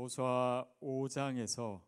여호수아 0.00 0.66
5장에서 0.80 1.82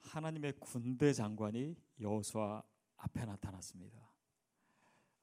하나님의 0.00 0.54
군대 0.58 1.12
장관이 1.12 1.76
여호수아 2.00 2.60
앞에 2.96 3.24
나타났습니다. 3.24 4.10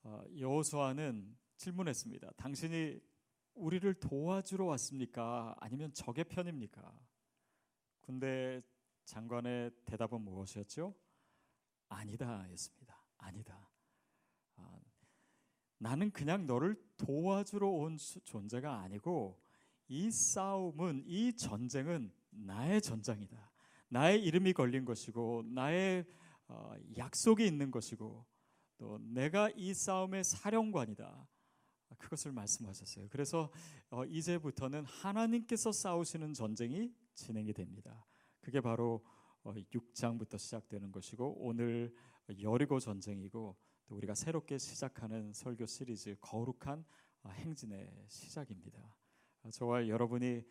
어, 0.03 0.23
여호수아는 0.37 1.37
질문했습니다. 1.57 2.31
당신이 2.37 3.01
우리를 3.55 3.93
도와주러 3.95 4.65
왔습니까? 4.67 5.53
아니면 5.59 5.93
적의 5.93 6.23
편입니까? 6.25 6.97
군대 7.99 8.61
장관의 9.03 9.71
대답은 9.83 10.21
무엇이었죠? 10.21 10.95
아니다였습니다. 11.89 13.03
아니다. 13.17 13.69
아, 14.55 14.79
나는 15.77 16.11
그냥 16.11 16.45
너를 16.45 16.81
도와주러 16.95 17.67
온 17.67 17.97
존재가 17.97 18.79
아니고 18.79 19.48
이 19.89 20.11
싸움은 20.11 21.03
이 21.07 21.33
전쟁은 21.33 22.11
나의 22.29 22.81
전장이다. 22.81 23.51
나의 23.89 24.23
이름이 24.23 24.53
걸린 24.53 24.85
것이고 24.85 25.43
나의 25.47 26.05
어, 26.47 26.73
약속이 26.95 27.45
있는 27.45 27.71
것이고 27.71 28.25
또 28.77 28.99
내가 29.01 29.49
이 29.55 29.73
싸움의 29.73 30.23
사령관이다. 30.23 31.27
그것을 31.97 32.31
말씀하셨어요. 32.31 33.07
그래서 33.09 33.51
어, 33.89 34.05
이제부터는 34.05 34.85
하나님께서 34.85 35.71
싸우시는 35.71 36.33
전쟁이 36.33 36.93
진행이 37.15 37.51
됩니다. 37.53 38.05
그게 38.41 38.61
바로 38.61 39.03
6장부터 39.43 40.35
어, 40.35 40.37
시작되는 40.37 40.91
것이고 40.91 41.35
오늘 41.39 41.93
여리고 42.41 42.79
전쟁이고 42.79 43.57
또 43.87 43.95
우리가 43.95 44.13
새롭게 44.13 44.59
시작하는 44.59 45.33
설교 45.33 45.65
시리즈 45.65 46.15
거룩한 46.21 46.85
행진의 47.25 48.05
시작입니다. 48.07 48.95
저와 49.51 49.87
여러분이 49.87 50.43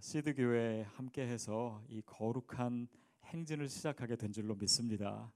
시드 0.00 0.34
교회에 0.34 0.82
함께해서 0.82 1.82
이 1.88 2.02
거룩한 2.02 2.88
행진을 3.24 3.68
시작하게 3.68 4.16
된 4.16 4.32
줄로 4.32 4.54
믿습니다. 4.54 5.32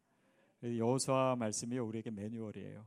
여호수아 0.62 1.36
말씀이 1.36 1.78
우리에게 1.78 2.10
매뉴얼이에요. 2.10 2.84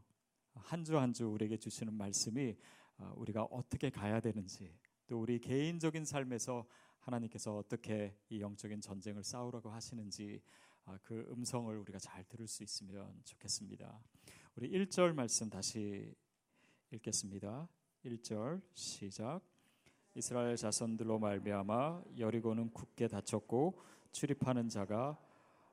한 0.56 0.84
주 0.84 0.98
한 0.98 1.14
주 1.14 1.28
우리에게 1.28 1.58
주시는 1.58 1.94
말씀이 1.94 2.58
어, 2.98 3.14
우리가 3.16 3.44
어떻게 3.44 3.90
가야 3.90 4.20
되는지 4.20 4.76
또 5.08 5.22
우리 5.22 5.40
개인적인 5.40 6.04
삶에서 6.04 6.66
하나님께서 7.00 7.56
어떻게 7.56 8.16
이 8.30 8.42
영적인 8.42 8.82
전쟁을 8.82 9.24
싸우라고 9.24 9.70
하시는지 9.70 10.42
어, 10.86 10.98
그 11.04 11.26
음성을 11.32 11.76
우리가 11.78 12.00
잘 12.00 12.24
들을 12.26 12.48
수 12.48 12.64
있으면 12.64 13.22
좋겠습니다. 13.24 14.00
우리 14.56 14.70
1절 14.72 15.14
말씀 15.14 15.50
다시 15.50 16.14
읽겠습니다. 16.92 17.70
1절 18.04 18.62
시작. 18.74 19.42
이스라엘 20.14 20.58
자손들로 20.58 21.20
말미암아 21.20 22.04
여리고는 22.18 22.72
굳게 22.72 23.08
닫혔고 23.08 23.82
출입하는 24.12 24.68
자가 24.68 25.18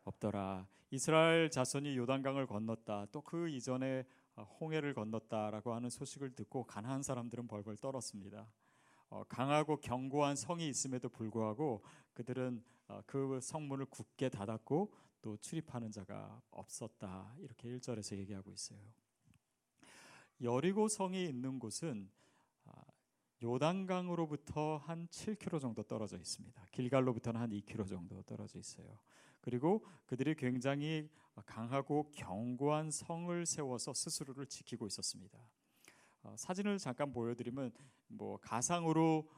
없더라. 0.05 0.67
이스라엘 0.91 1.51
자손이 1.51 1.97
요단강을 1.97 2.47
건넜다. 2.47 3.07
또 3.13 3.21
그 3.23 3.49
이전에 3.49 4.07
홍해를 4.61 4.95
건넜다라고 4.95 5.75
하는 5.75 5.91
소식을 5.91 6.35
듣고 6.35 6.65
가나안 6.65 7.03
사람들은 7.03 7.49
벌벌 7.49 7.77
떨었습니다. 7.79 8.47
어, 9.11 9.25
강하고 9.29 9.81
견고한 9.81 10.37
성이 10.37 10.69
있음에도 10.69 11.09
불구하고 11.09 11.83
그들은 12.15 12.63
어, 12.89 13.03
그 13.07 13.41
성문을 13.43 13.87
굳게 13.87 14.29
닫았고 14.29 14.93
또 15.21 15.37
출입하는 15.39 15.91
자가 15.91 16.41
없었다. 16.51 17.35
이렇게 17.39 17.69
1절에서 17.71 18.17
얘기하고 18.19 18.53
있어요. 18.53 18.79
여리고 20.41 20.87
성이 20.89 21.25
있는 21.25 21.59
곳은 21.59 22.09
어, 22.67 22.73
요단강으로부터 23.43 24.79
한 24.79 25.07
7km 25.09 25.61
정도 25.61 25.83
떨어져 25.83 26.17
있습니다. 26.17 26.67
길갈로부터는 26.73 27.41
한 27.41 27.51
2km 27.51 27.89
정도 27.89 28.23
떨어져 28.23 28.59
있어요. 28.59 28.99
그리고 29.41 29.85
그들이 30.07 30.35
굉장히 30.35 31.09
강하고 31.47 32.11
견고한 32.11 32.91
성을 32.91 33.47
세워서 33.47 33.95
스스로를 33.95 34.47
지키고 34.47 34.87
있었습니다. 34.87 35.39
어, 36.23 36.35
사진을 36.37 36.79
잠깐 36.79 37.13
보여드리면 37.13 37.71
뭐 38.09 38.39
가상으로 38.39 39.29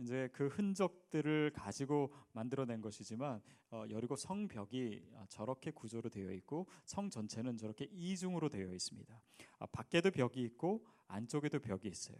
이제 0.00 0.28
그 0.32 0.46
흔적들을 0.46 1.50
가지고 1.54 2.14
만들어낸 2.32 2.80
것이지만 2.80 3.42
어, 3.70 3.84
여리고 3.90 4.16
성벽이 4.16 5.02
저렇게 5.28 5.70
구조로 5.70 6.08
되어 6.08 6.32
있고 6.32 6.66
성 6.84 7.10
전체는 7.10 7.56
저렇게 7.58 7.86
이중으로 7.92 8.48
되어 8.48 8.72
있습니다. 8.72 9.20
아, 9.58 9.66
밖에도 9.66 10.10
벽이 10.10 10.42
있고 10.42 10.84
안쪽에도 11.08 11.58
벽이 11.58 11.88
있어요. 11.88 12.16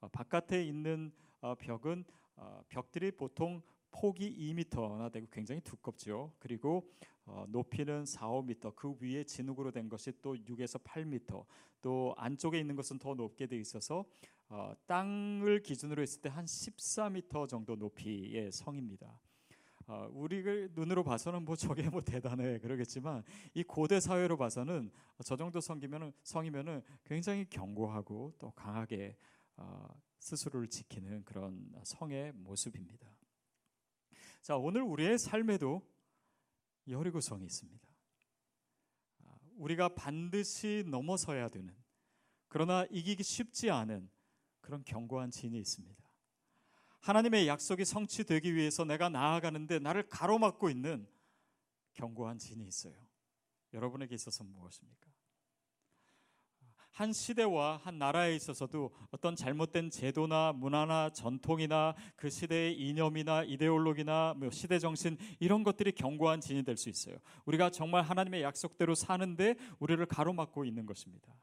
어, 0.00 0.08
바깥에 0.08 0.64
있는 0.64 1.12
어, 1.40 1.54
벽은 1.54 2.04
어, 2.36 2.62
벽들이 2.68 3.12
보통 3.12 3.62
폭이 3.90 4.54
2m나 4.54 5.10
되고 5.10 5.26
굉장히 5.30 5.60
두껍죠. 5.62 6.32
그리고 6.38 6.90
높이는 7.48 8.04
4, 8.04 8.28
5m. 8.28 8.76
그 8.76 8.94
위에 9.00 9.24
진흙으로 9.24 9.70
된 9.70 9.88
것이 9.88 10.12
또 10.20 10.34
6에서 10.34 10.82
8m. 10.84 11.44
또 11.80 12.14
안쪽에 12.18 12.60
있는 12.60 12.76
것은 12.76 12.98
더 12.98 13.14
높게 13.14 13.46
돼 13.46 13.56
있어서 13.56 14.04
땅을 14.86 15.62
기준으로 15.62 16.02
했을 16.02 16.20
때 16.20 16.28
한 16.28 16.44
14m 16.44 17.48
정도 17.48 17.74
높이의 17.74 18.52
성입니다. 18.52 19.18
어, 19.88 20.08
우리 20.12 20.42
눈으로 20.74 21.04
봐서는 21.04 21.44
뭐 21.44 21.54
저게 21.54 21.88
뭐 21.88 22.00
대단해 22.00 22.58
그러겠지만 22.58 23.22
이 23.54 23.62
고대 23.62 24.00
사회로 24.00 24.36
봐서는 24.36 24.90
저 25.24 25.36
정도 25.36 25.60
성기면은 25.60 26.12
성이면은 26.24 26.82
굉장히 27.04 27.48
견고하고 27.48 28.32
또 28.36 28.50
강하게 28.50 29.16
어, 29.16 29.35
스스로를 30.18 30.68
지키는 30.68 31.24
그런 31.24 31.72
성의 31.84 32.32
모습입니다. 32.32 33.08
자, 34.42 34.56
오늘 34.56 34.82
우리의 34.82 35.18
삶에도 35.18 35.82
여리고성이 36.88 37.44
있습니다. 37.44 37.88
아, 39.24 39.38
우리가 39.56 39.94
반드시 39.94 40.84
넘어서야 40.86 41.48
되는 41.48 41.74
그러나 42.48 42.86
이기기 42.90 43.22
쉽지 43.22 43.70
않은 43.70 44.08
그런 44.60 44.82
견고한 44.84 45.30
진이 45.30 45.58
있습니다. 45.58 46.04
하나님의 47.00 47.46
약속이 47.46 47.84
성취되기 47.84 48.54
위해서 48.54 48.84
내가 48.84 49.08
나아가는데 49.08 49.78
나를 49.78 50.08
가로막고 50.08 50.70
있는 50.70 51.08
견고한 51.94 52.38
진이 52.38 52.66
있어요. 52.66 52.94
여러분에게 53.72 54.14
있어서 54.14 54.42
무엇입니까? 54.42 55.15
한 56.96 57.12
시대와 57.12 57.80
한 57.82 57.98
나라에 57.98 58.34
있어서도 58.36 58.90
어떤 59.10 59.36
잘못된 59.36 59.90
제도나 59.90 60.54
문화나 60.54 61.10
전통이나 61.10 61.94
그 62.16 62.30
시대의 62.30 62.74
이념이나 62.80 63.44
이데올로기나 63.44 64.32
뭐 64.38 64.50
시대 64.50 64.78
정신 64.78 65.18
이런 65.38 65.62
것들이 65.62 65.92
견고한 65.92 66.40
진이 66.40 66.62
될 66.62 66.78
수 66.78 66.88
있어요. 66.88 67.18
우리가 67.44 67.68
정말 67.68 68.02
하나님의 68.02 68.40
약속대로 68.40 68.94
사는데 68.94 69.56
우리를 69.78 70.06
가로막고 70.06 70.64
있는 70.64 70.86
것입니다. 70.86 71.34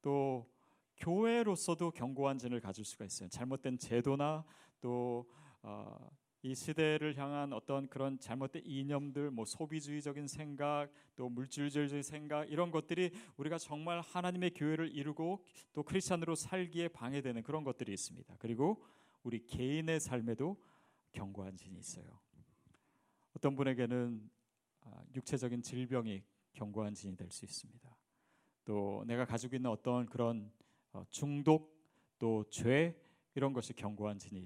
또 0.00 0.48
교회로서도 0.96 1.90
견고한 1.90 2.38
진을 2.38 2.60
가질 2.60 2.86
수가 2.86 3.04
있어요. 3.04 3.28
잘못된 3.28 3.76
제도나 3.76 4.42
또 4.80 5.26
어, 5.60 6.08
이 6.44 6.54
시대를 6.56 7.16
향한 7.16 7.52
어떤 7.52 7.88
그런 7.88 8.18
잘못된 8.18 8.62
이념들, 8.64 9.30
뭐 9.30 9.44
소비주의적인 9.44 10.26
생각, 10.26 10.88
또 11.14 11.28
물질주의적인 11.28 12.02
생각 12.02 12.50
이런 12.50 12.72
것들이 12.72 13.12
우리가 13.36 13.58
정말 13.58 14.00
하나님의 14.00 14.50
교회를 14.54 14.92
이루고 14.92 15.44
또 15.72 15.82
크리스천으로 15.84 16.34
살기에 16.34 16.88
방해되는 16.88 17.42
그런 17.44 17.62
것들이 17.62 17.92
있습니다. 17.92 18.36
그리고 18.38 18.84
우리 19.22 19.46
개인의 19.46 20.00
삶에도 20.00 20.56
견고한 21.12 21.56
진이 21.56 21.78
있어요. 21.78 22.06
어떤 23.36 23.54
분에게는 23.54 24.28
아, 24.80 25.04
육체적인 25.14 25.62
질병이 25.62 26.24
견고한 26.54 26.94
진이 26.94 27.16
될 27.16 27.30
수 27.30 27.44
있습니다. 27.44 27.96
또 28.64 29.04
내가 29.06 29.24
가지고 29.24 29.56
있는 29.56 29.70
어떤 29.70 30.06
그런 30.06 30.52
어, 30.92 31.04
중독, 31.10 31.72
또 32.18 32.44
죄, 32.50 33.00
이런 33.34 33.52
것이 33.52 33.72
견고한 33.72 34.18
진이 34.18 34.44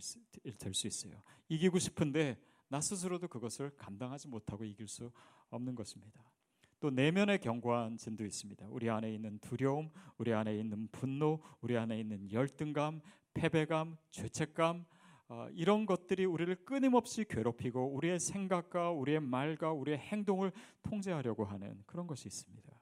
될 0.59 0.75
수 0.75 0.87
있어요. 0.87 1.23
이기고 1.49 1.79
싶은데 1.79 2.39
나 2.69 2.81
스스로도 2.81 3.29
그것을 3.29 3.71
감당하지 3.77 4.29
못하고 4.29 4.65
이길 4.65 4.89
수 4.89 5.11
없는 5.51 5.75
것입니다. 5.75 6.33
또 6.79 6.91
내면의 6.91 7.41
견고한 7.41 7.97
진도 7.97 8.25
있습니다. 8.25 8.67
우리 8.69 8.91
안에 8.91 9.13
있는 9.13 9.39
두려움, 9.39 9.91
우리 10.19 10.33
안에 10.33 10.59
있는 10.59 10.89
분노, 10.93 11.41
우리 11.61 11.77
안에 11.77 11.99
있는 11.99 12.31
열등감, 12.31 13.01
패배감, 13.35 13.97
죄책감, 14.11 14.85
어, 15.29 15.49
이런 15.53 15.87
것들이 15.87 16.25
우리를 16.25 16.65
끊임없이 16.65 17.25
괴롭히고 17.25 17.95
우리의 17.95 18.21
생각과 18.21 18.91
우리의 18.93 19.21
말과 19.21 19.73
우리의 19.73 19.99
행동을 19.99 20.53
통제하려고 20.83 21.45
하는 21.45 21.83
그런 21.87 22.07
것이 22.07 22.29
있습니다. 22.29 22.73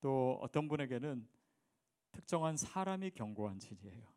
또 0.00 0.38
어떤 0.42 0.68
분에게는 0.68 1.26
특정한 2.12 2.56
사람이 2.56 3.12
견고한 3.12 3.58
진이에요. 3.58 4.15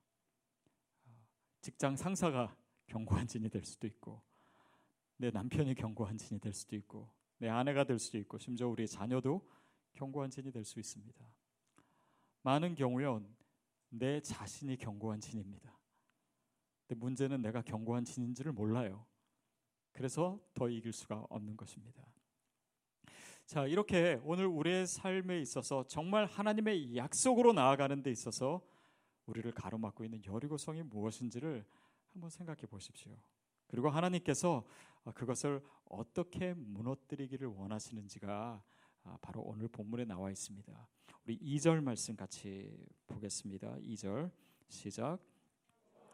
직장 1.62 1.96
상사가 1.96 2.56
견고한 2.88 3.28
진이 3.28 3.50
될 3.50 3.64
수도 3.66 3.88
있고 3.88 4.22
내 5.18 5.30
남편이 5.32 5.76
견고한 5.76 6.18
진이 6.18 6.40
될 6.40 6.54
수도 6.54 6.76
있고 6.76 7.10
내 7.38 7.50
아내가 7.50 7.84
될 7.84 8.00
수도 8.00 8.18
있고 8.18 8.38
심지어 8.38 8.68
우리 8.68 8.88
자녀도 8.88 9.48
견고한 9.94 10.30
진이 10.30 10.52
될 10.52 10.64
수 10.64 10.80
있습니다. 10.80 11.26
많은 12.42 12.76
경우엔 12.76 13.28
내 13.90 14.22
자신이 14.22 14.78
견고한 14.78 15.20
진입니다. 15.20 15.78
근데 16.88 17.00
문제는 17.00 17.42
내가 17.42 17.62
견고한 17.62 18.06
진인지를 18.06 18.52
몰라요. 18.52 19.06
그래서 19.92 20.40
더 20.54 20.70
이길 20.70 20.94
수가 20.94 21.26
없는 21.30 21.58
것입니다. 21.58 22.06
자, 23.46 23.66
이렇게 23.66 24.22
오늘 24.24 24.46
우리의 24.46 24.88
삶에 24.88 25.42
있어서 25.42 25.86
정말 25.88 26.26
하나님의 26.26 26.96
약속으로 26.96 27.52
나아가는 27.54 28.02
데 28.04 28.12
있어서 28.12 28.62
우리를 29.30 29.52
가로막고 29.52 30.04
있는 30.04 30.24
여리고성이 30.26 30.82
무엇인지를 30.82 31.64
한번 32.08 32.30
생각해 32.30 32.62
보십시오. 32.62 33.16
그리고 33.68 33.90
하나님께서 33.90 34.66
그것을 35.14 35.64
어떻게 35.86 36.54
무너뜨리기를 36.56 37.48
원하시는지가 37.48 38.64
바로 39.22 39.42
오늘 39.42 39.68
본문에 39.68 40.06
나와 40.06 40.32
있습니다. 40.32 40.88
우리 41.26 41.38
2절 41.38 41.82
말씀 41.84 42.16
같이 42.16 42.88
보겠습니다. 43.06 43.76
2절 43.78 44.32
시작. 44.68 45.20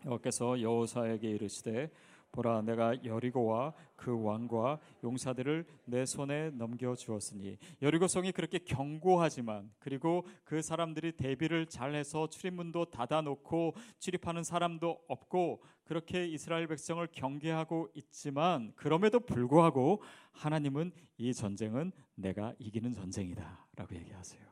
여호께서 0.06 0.62
여호사에게 0.62 1.30
이르시되 1.32 1.90
보라 2.36 2.62
내가 2.62 3.04
여리고와 3.04 3.74
그 3.96 4.22
왕과 4.24 4.80
용사들을 5.04 5.66
내 5.86 6.06
손에 6.06 6.52
넘겨 6.52 6.94
주었으니 6.96 7.58
여리고 7.82 8.08
성이 8.08 8.32
그렇게 8.32 8.60
견고하지만 8.60 9.72
그리고 9.80 10.26
그 10.44 10.62
사람들이 10.62 11.14
대비를 11.14 11.66
잘해서 11.68 12.28
출입문도 12.28 12.86
닫아 12.92 13.22
놓고 13.22 13.76
출입하는 14.00 14.44
사람도 14.44 15.06
없고 15.08 15.64
그렇게 15.86 16.28
이스라엘 16.28 16.68
백성을 16.68 17.08
경계하고 17.12 17.90
있지만 17.96 18.74
그럼에도 18.76 19.20
불구하고 19.20 20.02
하나님은 20.34 20.92
이 21.18 21.34
전쟁은 21.34 21.92
내가 22.16 22.54
이기는 22.60 22.92
전쟁이다라고 22.94 23.96
얘기하세요. 23.96 24.44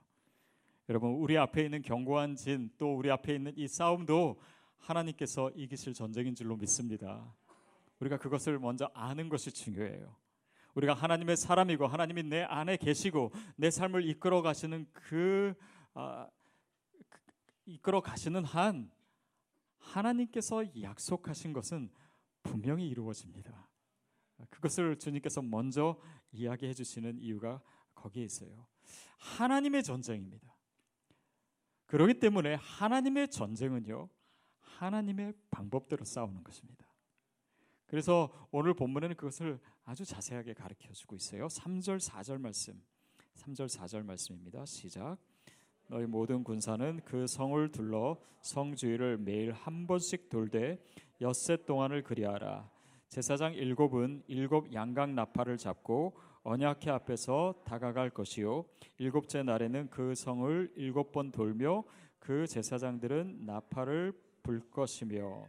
여러분 0.90 1.12
우리 1.12 1.38
앞에 1.38 1.64
있는 1.64 1.82
견고한 1.82 2.36
진 2.36 2.70
또 2.78 2.96
우리 2.96 3.10
앞에 3.10 3.36
있는 3.36 3.54
이 3.56 3.68
싸움도 3.68 4.40
하나님께서 4.78 5.50
이기실 5.56 5.94
전쟁인 5.94 6.36
줄로 6.36 6.58
믿습니다. 6.58 7.34
우리가 8.04 8.18
그것을 8.18 8.60
먼저 8.60 8.90
아는 8.94 9.30
것이 9.30 9.52
중요해요. 9.52 10.16
우리가 10.76 10.94
하나님의 10.94 11.38
사람이고 11.38 11.88
하나님이 11.88 12.24
내 12.24 12.44
안에 12.44 12.78
계시고 12.78 13.32
내 13.56 13.72
삶을 13.72 14.08
이끌어 14.10 14.42
가시는 14.42 14.88
그 14.92 15.54
아, 15.94 16.28
그, 17.10 17.20
이끌어 17.66 18.02
가시는 18.02 18.44
한 18.44 18.92
하나님께서 19.78 20.64
약속하신 20.82 21.54
것은 21.54 21.90
분명히 22.42 22.90
이루어집니다. 22.90 23.70
그것을 24.50 24.98
주님께서 24.98 25.42
먼저 25.42 25.98
이야기해 26.32 26.74
주시는 26.74 27.20
이유가 27.20 27.62
거기에 27.96 28.26
있어요. 28.26 28.68
하나님의 29.18 29.84
전쟁입니다. 29.84 30.54
그렇기 31.86 32.20
때문에 32.20 32.56
하나님의 32.56 33.30
전쟁은요. 33.30 34.10
하나님의 34.60 35.34
방법대로 35.52 36.04
싸우는 36.04 36.44
것입니다. 36.44 36.83
그래서 37.94 38.28
오늘 38.50 38.74
본문에는 38.74 39.16
그것을 39.16 39.60
아주 39.86 40.04
자세하게 40.04 40.56
가르쳐 40.56 40.92
주고 40.94 41.16
있어요. 41.16 41.46
3절 41.46 42.00
4절 42.04 42.40
말씀. 42.40 42.74
3절 43.36 43.68
4절 43.68 44.04
말씀입니다. 44.04 44.66
시작. 44.66 45.18
너희 45.90 46.08
모든 46.08 46.44
군사는 46.44 47.02
그 47.06 47.28
성을 47.28 47.72
둘러 47.72 48.18
성 48.42 48.76
주위를 48.76 49.20
매일 49.20 49.52
한 49.52 49.86
번씩 49.86 50.30
돌되 50.30 50.84
엿새 51.22 51.66
동안을 51.68 52.02
그리하라. 52.02 52.68
제사장 53.10 53.54
일곱은 53.54 54.24
일곱 54.26 54.74
양각 54.74 55.12
나팔을 55.12 55.60
잡고 55.60 56.18
언약회 56.42 56.90
앞에서 56.90 57.62
다가갈 57.64 58.10
것이요 58.10 58.66
일곱째 58.98 59.44
날에는 59.44 59.92
그 59.92 60.16
성을 60.16 60.74
일곱 60.78 61.12
번 61.12 61.32
돌며 61.32 61.84
그 62.18 62.48
제사장들은 62.48 63.46
나팔을 63.46 64.14
불 64.42 64.68
것이며 64.72 65.46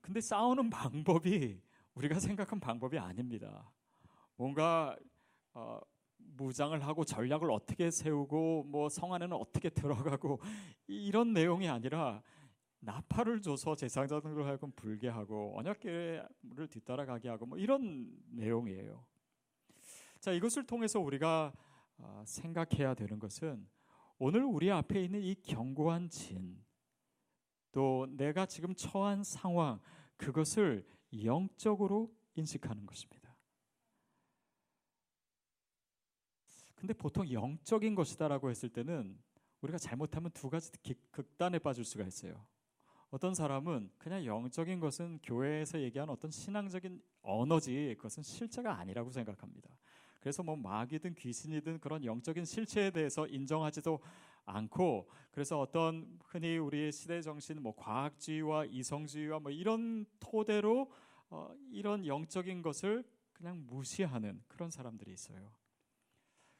근데 0.00 0.20
싸우는 0.20 0.70
방법이 0.70 1.60
우리가 1.94 2.18
생각한 2.20 2.60
방법이 2.60 2.98
아닙니다. 2.98 3.70
뭔가 4.36 4.96
어, 5.52 5.80
무장을 6.18 6.78
하고 6.86 7.04
전략을 7.04 7.50
어떻게 7.50 7.90
세우고 7.90 8.64
뭐 8.64 8.88
성 8.88 9.12
안에는 9.12 9.36
어떻게 9.36 9.68
들어가고 9.70 10.40
이런 10.86 11.32
내용이 11.32 11.68
아니라 11.68 12.22
나팔을 12.80 13.42
줘서 13.42 13.74
제사장들을 13.74 14.46
하여금 14.46 14.70
불게 14.72 15.08
하고 15.08 15.58
언약궤를 15.58 16.68
뒤따라가게 16.70 17.28
하고 17.28 17.44
뭐 17.46 17.58
이런 17.58 18.10
내용이에요. 18.30 19.04
자 20.20 20.32
이것을 20.32 20.66
통해서 20.66 21.00
우리가 21.00 21.52
어, 21.98 22.22
생각해야 22.26 22.94
되는 22.94 23.18
것은 23.18 23.68
오늘 24.18 24.44
우리 24.44 24.70
앞에 24.70 25.02
있는 25.02 25.22
이 25.22 25.34
견고한 25.34 26.08
진, 26.08 26.62
또 27.72 28.06
내가 28.10 28.46
지금 28.46 28.74
처한 28.74 29.22
상황 29.22 29.80
그것을 30.16 30.86
영적으로 31.24 32.14
인식하는 32.34 32.86
것입니다. 32.86 33.36
근데 36.74 36.94
보통 36.94 37.30
영적인 37.30 37.94
것이다라고 37.94 38.48
했을 38.48 38.70
때는 38.70 39.18
우리가 39.60 39.76
잘못하면 39.78 40.30
두 40.32 40.48
가지 40.48 40.72
극단에 41.10 41.58
빠질 41.58 41.84
수가 41.84 42.04
있어요. 42.04 42.46
어떤 43.10 43.34
사람은 43.34 43.90
그냥 43.98 44.24
영적인 44.24 44.80
것은 44.80 45.18
교회에서 45.22 45.80
얘기하는 45.80 46.14
어떤 46.14 46.30
신앙적인 46.30 47.02
언어지 47.22 47.94
그것은 47.98 48.22
실체가 48.22 48.78
아니라고 48.78 49.10
생각합니다. 49.10 49.68
그래서 50.20 50.42
뭐 50.42 50.54
마귀든 50.54 51.14
귀신이든 51.14 51.80
그런 51.80 52.04
영적인 52.04 52.44
실체에 52.44 52.90
대해서 52.90 53.26
인정하지도 53.26 54.00
않고 54.44 55.08
그래서 55.30 55.60
어떤 55.60 56.18
흔히 56.24 56.58
우리 56.58 56.90
시대 56.92 57.22
정신 57.22 57.62
뭐 57.62 57.74
과학주의와 57.76 58.66
이성주의와 58.66 59.40
뭐 59.40 59.50
이런 59.50 60.06
토대로 60.18 60.90
어, 61.30 61.54
이런 61.70 62.06
영적인 62.06 62.62
것을 62.62 63.04
그냥 63.32 63.64
무시하는 63.66 64.42
그런 64.48 64.70
사람들이 64.70 65.12
있어요. 65.12 65.52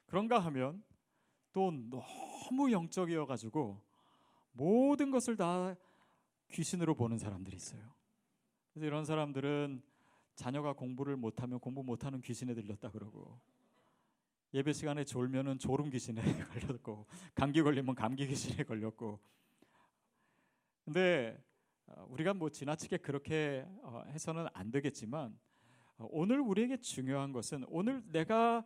그런가 0.06 0.38
하면 0.38 0.82
또 1.52 1.70
너무 1.70 2.70
영적이어 2.70 3.26
가지고 3.26 3.82
모든 4.52 5.10
것을 5.10 5.36
다 5.36 5.74
귀신으로 6.52 6.94
보는 6.94 7.18
사람들이 7.18 7.56
있어요. 7.56 7.82
그래서 8.72 8.86
이런 8.86 9.04
사람들은 9.04 9.82
자녀가 10.34 10.72
공부를 10.72 11.16
못하면 11.16 11.58
공부 11.58 11.82
못하는 11.82 12.20
귀신에 12.20 12.54
들렸다 12.54 12.90
그러고 12.90 13.40
예배 14.52 14.72
시간에 14.72 15.04
졸면은 15.04 15.58
졸음 15.58 15.90
귀신에 15.90 16.20
걸렸고 16.52 17.06
감기 17.34 17.62
걸리면 17.62 17.94
감기 17.94 18.26
귀신에 18.26 18.64
걸렸고 18.64 19.20
근데 20.84 21.40
어, 21.86 22.06
우리가 22.10 22.34
뭐 22.34 22.50
지나치게 22.50 22.98
그렇게 22.98 23.64
어, 23.82 24.02
해서는 24.08 24.46
안 24.52 24.70
되겠지만 24.70 25.38
어, 25.98 26.08
오늘 26.10 26.40
우리에게 26.40 26.78
중요한 26.78 27.32
것은 27.32 27.64
오늘 27.68 28.02
내가 28.06 28.64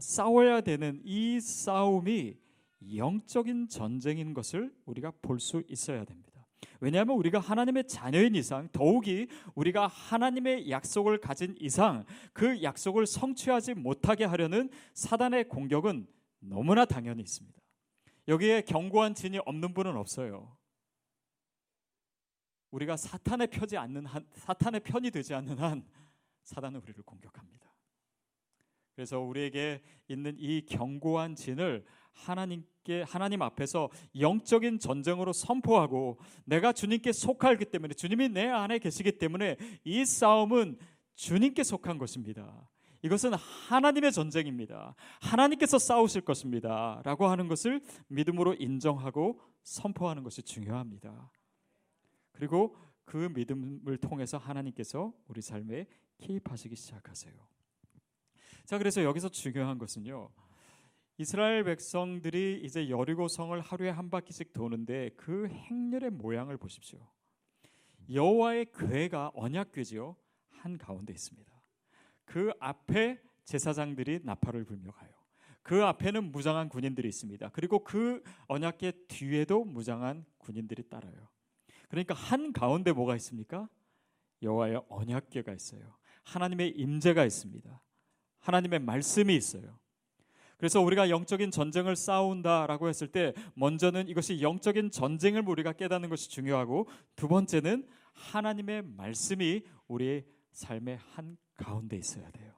싸워야 0.00 0.60
되는 0.60 1.00
이 1.04 1.40
싸움이 1.40 2.38
영적인 2.96 3.68
전쟁인 3.68 4.34
것을 4.34 4.74
우리가 4.84 5.10
볼 5.22 5.38
수 5.40 5.62
있어야 5.68 6.04
됩니다. 6.04 6.29
왜냐하면 6.80 7.16
우리가 7.16 7.38
하나님의 7.38 7.86
자녀인 7.86 8.34
이상 8.34 8.68
더욱이 8.72 9.28
우리가 9.54 9.86
하나님의 9.86 10.70
약속을 10.70 11.18
가진 11.18 11.54
이상 11.60 12.04
그 12.32 12.62
약속을 12.62 13.06
성취하지 13.06 13.74
못하게 13.74 14.24
하려는 14.24 14.70
사단의 14.94 15.48
공격은 15.48 16.06
너무나 16.40 16.84
당연히 16.84 17.22
있습니다. 17.22 17.60
여기에 18.28 18.62
견고한 18.62 19.14
진이 19.14 19.38
없는 19.44 19.74
분은 19.74 19.96
없어요. 19.96 20.56
우리가 22.70 22.96
사탄의 22.96 23.48
편이 23.48 23.76
않는 23.76 24.06
한 24.06 24.26
사탄의 24.32 24.80
편이 24.80 25.10
되지 25.10 25.34
않는 25.34 25.58
한 25.58 25.84
사단은 26.44 26.80
우리를 26.80 27.02
공격합니다. 27.02 27.60
그래서 28.94 29.18
우리에게 29.18 29.82
있는 30.08 30.36
이 30.38 30.64
견고한 30.66 31.34
진을 31.34 31.84
하나님 32.12 32.64
께 32.84 33.02
하나님 33.02 33.42
앞에서 33.42 33.90
영적인 34.18 34.78
전쟁으로 34.78 35.32
선포하고 35.32 36.18
내가 36.44 36.72
주님께 36.72 37.12
속하기 37.12 37.66
때문에 37.66 37.94
주님이 37.94 38.30
내 38.30 38.46
안에 38.46 38.78
계시기 38.78 39.18
때문에 39.18 39.56
이 39.84 40.04
싸움은 40.04 40.78
주님께 41.14 41.62
속한 41.62 41.98
것입니다. 41.98 42.68
이것은 43.02 43.34
하나님의 43.34 44.12
전쟁입니다. 44.12 44.94
하나님께서 45.20 45.78
싸우실 45.78 46.22
것입니다. 46.22 47.00
라고 47.04 47.26
하는 47.28 47.48
것을 47.48 47.80
믿음으로 48.08 48.54
인정하고 48.54 49.40
선포하는 49.62 50.22
것이 50.22 50.42
중요합니다. 50.42 51.30
그리고 52.32 52.76
그 53.04 53.30
믿음을 53.34 53.96
통해서 53.98 54.38
하나님께서 54.38 55.12
우리 55.28 55.42
삶에 55.42 55.86
개입하시기 56.18 56.76
시작하세요. 56.76 57.34
자, 58.64 58.78
그래서 58.78 59.02
여기서 59.02 59.28
중요한 59.30 59.78
것은요. 59.78 60.30
이스라엘 61.20 61.64
백성들이 61.64 62.62
이제 62.64 62.88
여리고 62.88 63.28
성을 63.28 63.60
하루에 63.60 63.90
한 63.90 64.08
바퀴씩 64.08 64.54
도는데 64.54 65.10
그 65.18 65.48
행렬의 65.48 66.12
모양을 66.12 66.56
보십시오. 66.56 67.06
여호와의 68.10 68.72
궤가 68.72 69.32
언약 69.34 69.72
궤지요 69.72 70.16
한 70.48 70.78
가운데 70.78 71.12
있습니다. 71.12 71.52
그 72.24 72.52
앞에 72.58 73.20
제사장들이 73.44 74.20
나팔을 74.22 74.64
불며 74.64 74.92
가요. 74.92 75.10
그 75.62 75.84
앞에는 75.84 76.32
무장한 76.32 76.70
군인들이 76.70 77.06
있습니다. 77.10 77.50
그리고 77.50 77.84
그 77.84 78.22
언약궤 78.46 78.92
뒤에도 79.08 79.66
무장한 79.66 80.24
군인들이 80.38 80.88
따라요. 80.88 81.28
그러니까 81.90 82.14
한 82.14 82.54
가운데 82.54 82.92
뭐가 82.92 83.14
있습니까? 83.16 83.68
여호와의 84.40 84.84
언약궤가 84.88 85.52
있어요. 85.52 85.98
하나님의 86.24 86.70
임재가 86.70 87.26
있습니다. 87.26 87.82
하나님의 88.38 88.78
말씀이 88.78 89.36
있어요. 89.36 89.79
그래서 90.60 90.78
우리가 90.82 91.08
영적인 91.08 91.50
전쟁을 91.50 91.96
싸운다라고 91.96 92.90
했을 92.90 93.08
때 93.08 93.32
먼저는 93.54 94.08
이것이 94.08 94.42
영적인 94.42 94.90
전쟁을 94.90 95.42
우리가 95.48 95.72
깨닫는 95.72 96.10
것이 96.10 96.28
중요하고 96.28 96.86
두 97.16 97.28
번째는 97.28 97.88
하나님의 98.12 98.82
말씀이 98.82 99.62
우리의 99.88 100.26
삶의 100.52 100.98
한 101.14 101.38
가운데 101.56 101.96
있어야 101.96 102.30
돼요. 102.30 102.52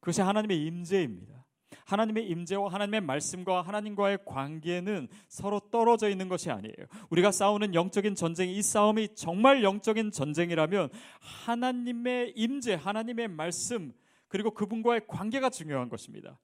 그것이 0.00 0.22
하나님의 0.22 0.64
임재입니다. 0.64 1.44
하나님의 1.84 2.28
임재와 2.30 2.72
하나님의 2.72 3.02
말씀과 3.02 3.60
하나님과의 3.60 4.20
관계는 4.24 5.08
서로 5.28 5.60
떨어져 5.70 6.08
있는 6.08 6.28
것이 6.28 6.50
아니에요. 6.50 6.74
우리가 7.10 7.30
싸우는 7.30 7.74
영적인 7.74 8.14
전쟁, 8.14 8.48
이 8.48 8.62
싸움이 8.62 9.14
정말 9.16 9.62
영적인 9.62 10.12
전쟁이라면 10.12 10.88
하나님의 11.20 12.32
임재, 12.36 12.74
하나님의 12.74 13.28
말씀, 13.28 13.92
그리고 14.28 14.52
그분과의 14.52 15.02
관계가 15.06 15.50
중요한 15.50 15.90
것입니다. 15.90 16.38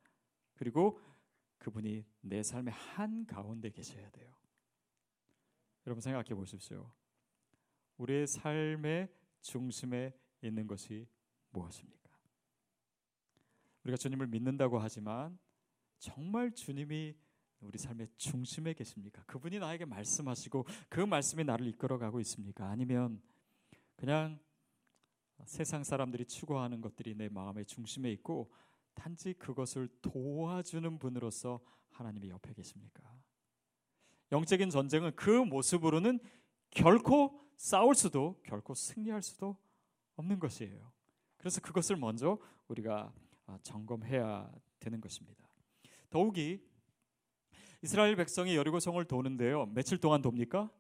그리고 0.63 1.01
그분이 1.59 2.05
내 2.21 2.41
삶의 2.41 2.73
한 2.73 3.27
가운데 3.27 3.69
계셔야 3.69 4.09
돼요. 4.11 4.33
여러분 5.85 6.01
생각해 6.01 6.37
보십시오. 6.37 6.89
우리의 7.97 8.29
삶의 8.29 9.13
중심에 9.41 10.17
있는 10.41 10.69
것이 10.69 11.09
무엇입니까? 11.51 12.17
우리가 13.83 13.97
주님을 13.97 14.29
믿는다고 14.29 14.79
하지만 14.79 15.37
정말 15.99 16.53
주님이 16.53 17.17
우리 17.59 17.77
삶의 17.77 18.07
중심에 18.17 18.73
계십니까? 18.73 19.25
그분이 19.25 19.59
나에게 19.59 19.85
말씀하시고 19.85 20.65
그 20.89 21.01
말씀이 21.01 21.43
나를 21.43 21.67
이끌어가고 21.67 22.21
있습니까? 22.21 22.69
아니면 22.69 23.21
그냥 23.97 24.39
세상 25.45 25.83
사람들이 25.83 26.25
추구하는 26.27 26.81
것들이 26.81 27.17
내 27.17 27.29
마음의 27.29 27.67
중심에 27.67 28.13
있고 28.13 28.53
단지 28.95 29.35
그것을 29.35 29.89
도와주는 30.01 30.99
분으로서 30.99 31.61
하나님이 31.91 32.31
옆에 32.31 32.53
계십니까? 32.55 33.03
영적인 34.31 34.71
전쟁은 34.71 35.15
그 35.15 35.31
모습으로는 35.31 36.19
결코 36.71 37.39
싸울 37.57 37.95
수도 37.95 38.41
결코 38.45 38.75
승리할 38.75 39.23
수도 39.23 39.57
없는 40.17 40.39
것이에요. 40.39 40.93
그래서 41.37 41.61
그것을 41.61 41.97
먼저 41.97 42.39
우리가 42.69 43.13
아, 43.47 43.59
점검해야 43.63 44.51
되는 44.79 45.01
것입니다. 45.01 45.47
더욱이 46.09 46.65
이스라엘 47.83 48.17
백성이 48.17 48.57
여리고성을 48.57 49.05
도는데요. 49.05 49.67
며칠 49.67 49.99
동안 49.99 50.23
돕니까? 50.23 50.71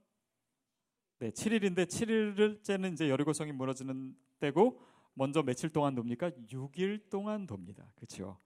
네, 1.18 1.30
7일인데 1.30 1.86
7일째는 1.86 2.92
이제 2.94 3.08
여리고성이 3.08 3.52
무너지는 3.52 4.16
때고 4.38 4.80
먼저 5.14 5.42
며칠 5.42 5.70
동안 5.70 5.94
돕니까? 5.94 6.30
6일 6.30 7.10
동안 7.10 7.46
돕니다. 7.46 7.92
그렇죠? 7.96 8.38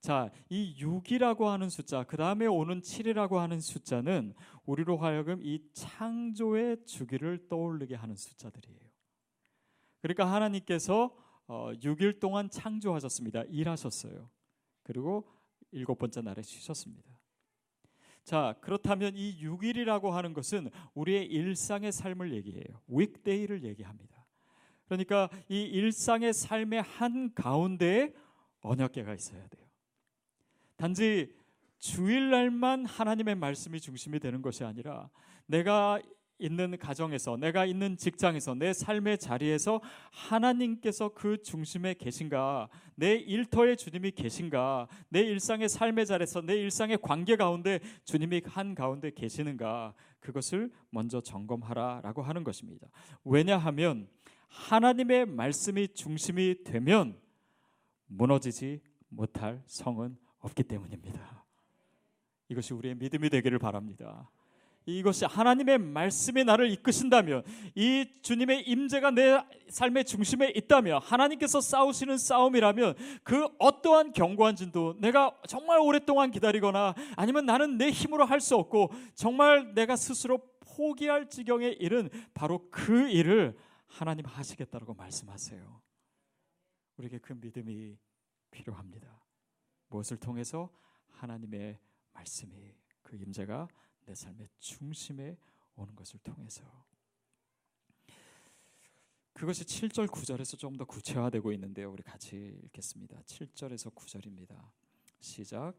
자, 0.00 0.30
이 0.50 0.76
6이라고 0.78 1.44
하는 1.44 1.70
숫자, 1.70 2.04
그 2.04 2.18
다음에 2.18 2.46
오는 2.46 2.82
7이라고 2.82 3.36
하는 3.36 3.58
숫자는 3.58 4.34
우리로 4.66 4.98
하여금 4.98 5.40
이 5.42 5.62
창조의 5.72 6.84
주기를 6.84 7.48
떠올리게 7.48 7.94
하는 7.94 8.14
숫자들이에요. 8.14 8.80
그러니까 10.02 10.30
하나님께서 10.30 11.16
어, 11.46 11.72
6일 11.72 12.20
동안 12.20 12.50
창조하셨습니다. 12.50 13.44
일하셨어요. 13.44 14.28
그리고 14.82 15.26
일곱 15.70 15.98
번째 15.98 16.20
날에 16.20 16.42
쉬셨습니다. 16.42 17.18
자, 18.24 18.54
그렇다면 18.60 19.16
이 19.16 19.42
6일이라고 19.42 20.10
하는 20.10 20.32
것은 20.32 20.70
우리의 20.94 21.26
일상의 21.26 21.92
삶을 21.92 22.34
얘기해요. 22.34 22.82
윅데이를 22.88 23.64
얘기합니다. 23.64 24.23
그러니까 24.86 25.28
이 25.48 25.62
일상의 25.62 26.32
삶의 26.32 26.82
한 26.82 27.32
가운데에 27.34 28.12
언약계가 28.60 29.14
있어야 29.14 29.46
돼요. 29.48 29.64
단지 30.76 31.34
주일날만 31.78 32.86
하나님의 32.86 33.34
말씀이 33.34 33.80
중심이 33.80 34.18
되는 34.18 34.40
것이 34.42 34.64
아니라 34.64 35.10
내가 35.46 36.00
있는 36.38 36.76
가정에서 36.76 37.36
내가 37.36 37.64
있는 37.64 37.96
직장에서 37.96 38.54
내 38.54 38.72
삶의 38.72 39.18
자리에서 39.18 39.80
하나님께서 40.10 41.10
그 41.10 41.40
중심에 41.42 41.94
계신가 41.94 42.68
내 42.96 43.14
일터에 43.14 43.76
주님이 43.76 44.10
계신가 44.12 44.88
내 45.10 45.20
일상의 45.20 45.68
삶의 45.68 46.06
자리에서 46.06 46.42
내 46.42 46.56
일상의 46.56 46.98
관계 47.00 47.36
가운데 47.36 47.78
주님이 48.04 48.42
한 48.46 48.74
가운데 48.74 49.10
계시는가 49.10 49.94
그것을 50.20 50.72
먼저 50.90 51.20
점검하라라고 51.20 52.22
하는 52.22 52.42
것입니다. 52.42 52.88
왜냐하면 53.24 54.08
하나님의 54.48 55.26
말씀이 55.26 55.88
중심이 55.94 56.62
되면 56.64 57.18
무너지지 58.06 58.80
못할 59.08 59.62
성은 59.66 60.16
없기 60.40 60.62
때문입니다. 60.64 61.44
이것이 62.48 62.74
우리의 62.74 62.94
믿음이 62.96 63.30
되기를 63.30 63.58
바랍니다. 63.58 64.30
이것이 64.86 65.24
하나님의 65.24 65.78
말씀이 65.78 66.44
나를 66.44 66.70
이끄신다면 66.70 67.42
이 67.74 68.06
주님의 68.20 68.68
임재가 68.68 69.12
내 69.12 69.42
삶의 69.70 70.04
중심에 70.04 70.52
있다면 70.54 71.00
하나님께서 71.00 71.62
싸우시는 71.62 72.18
싸움이라면 72.18 72.94
그 73.22 73.48
어떠한 73.58 74.12
견고한 74.12 74.56
진도 74.56 74.94
내가 74.98 75.34
정말 75.48 75.80
오랫동안 75.80 76.30
기다리거나 76.30 76.94
아니면 77.16 77.46
나는 77.46 77.78
내 77.78 77.90
힘으로 77.90 78.26
할 78.26 78.40
수 78.40 78.56
없고 78.56 78.90
정말 79.14 79.72
내가 79.74 79.96
스스로 79.96 80.38
포기할 80.76 81.30
지경에 81.30 81.68
이른 81.68 82.10
바로 82.34 82.68
그 82.70 83.08
일을 83.08 83.56
하나님 83.86 84.26
하시겠다고 84.26 84.94
말씀하세요. 84.94 85.82
우리에게 86.96 87.18
그 87.18 87.32
믿음이 87.32 87.98
필요합니다. 88.50 89.24
무엇을 89.88 90.16
통해서 90.16 90.70
하나님의 91.08 91.78
말씀이 92.12 92.74
그 93.02 93.16
임재가 93.16 93.68
내 94.06 94.14
삶의 94.14 94.48
중심에 94.58 95.36
오는 95.76 95.94
것을 95.96 96.20
통해서 96.20 96.64
그것이 99.32 99.64
7절 99.64 100.06
9절에서 100.06 100.56
좀더 100.56 100.84
구체화되고 100.84 101.52
있는데요. 101.52 101.90
우리 101.90 102.04
같이 102.04 102.60
읽겠습니다. 102.64 103.20
7절에서 103.22 103.92
9절입니다. 103.92 104.70
시작. 105.18 105.74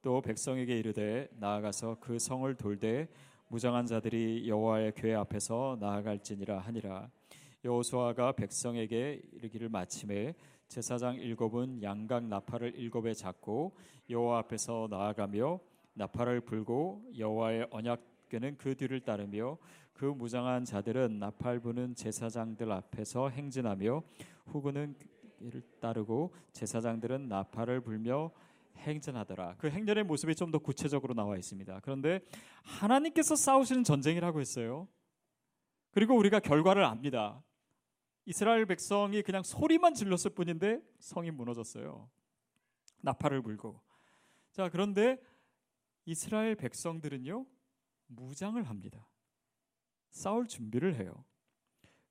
또 0.00 0.20
백성에게 0.20 0.78
이르되 0.78 1.28
나아가서 1.32 1.98
그 1.98 2.18
성을 2.18 2.54
돌되 2.54 3.08
무장한 3.48 3.86
자들이 3.86 4.48
여호와의 4.48 4.92
궤 4.96 5.14
앞에서 5.14 5.76
나아갈지니라 5.80 6.58
하니라. 6.58 7.10
여호수아가 7.64 8.32
백성에게 8.32 9.22
이르기를 9.32 9.68
마침에 9.68 10.34
제사장 10.68 11.16
일곱은 11.16 11.82
양각 11.82 12.24
나팔을 12.24 12.74
일곱에 12.76 13.14
잡고 13.14 13.76
여호와 14.10 14.38
앞에서 14.40 14.88
나아가며 14.90 15.60
나팔을 15.94 16.40
불고 16.40 17.04
여호와의 17.16 17.68
언약궤는 17.70 18.56
그 18.58 18.74
뒤를 18.74 19.00
따르며 19.00 19.56
그 19.92 20.04
무장한 20.04 20.64
자들은 20.64 21.18
나팔 21.18 21.60
부는 21.60 21.94
제사장들 21.94 22.70
앞에서 22.72 23.28
행진하며 23.28 24.02
후군은 24.46 24.96
이를 25.40 25.62
따르고 25.80 26.34
제사장들은 26.52 27.28
나팔을 27.28 27.80
불며 27.80 28.30
행진하더라. 28.76 29.56
그 29.58 29.68
행렬의 29.70 30.04
모습이 30.04 30.34
좀 30.34 30.50
더 30.50 30.58
구체적으로 30.58 31.14
나와 31.14 31.36
있습니다. 31.36 31.80
그런데 31.80 32.20
하나님께서 32.62 33.34
싸우시는 33.34 33.84
전쟁이라고 33.84 34.40
했어요. 34.40 34.88
그리고 35.90 36.16
우리가 36.16 36.40
결과를 36.40 36.84
압니다. 36.84 37.42
이스라엘 38.26 38.66
백성이 38.66 39.22
그냥 39.22 39.42
소리만 39.42 39.94
질렀을 39.94 40.30
뿐인데 40.30 40.80
성이 40.98 41.30
무너졌어요. 41.30 42.08
나팔을 43.02 43.42
불고. 43.42 43.80
자, 44.52 44.68
그런데 44.70 45.18
이스라엘 46.04 46.54
백성들은요, 46.54 47.46
무장을 48.06 48.62
합니다. 48.68 49.06
싸울 50.10 50.46
준비를 50.46 50.94
해요. 50.96 51.24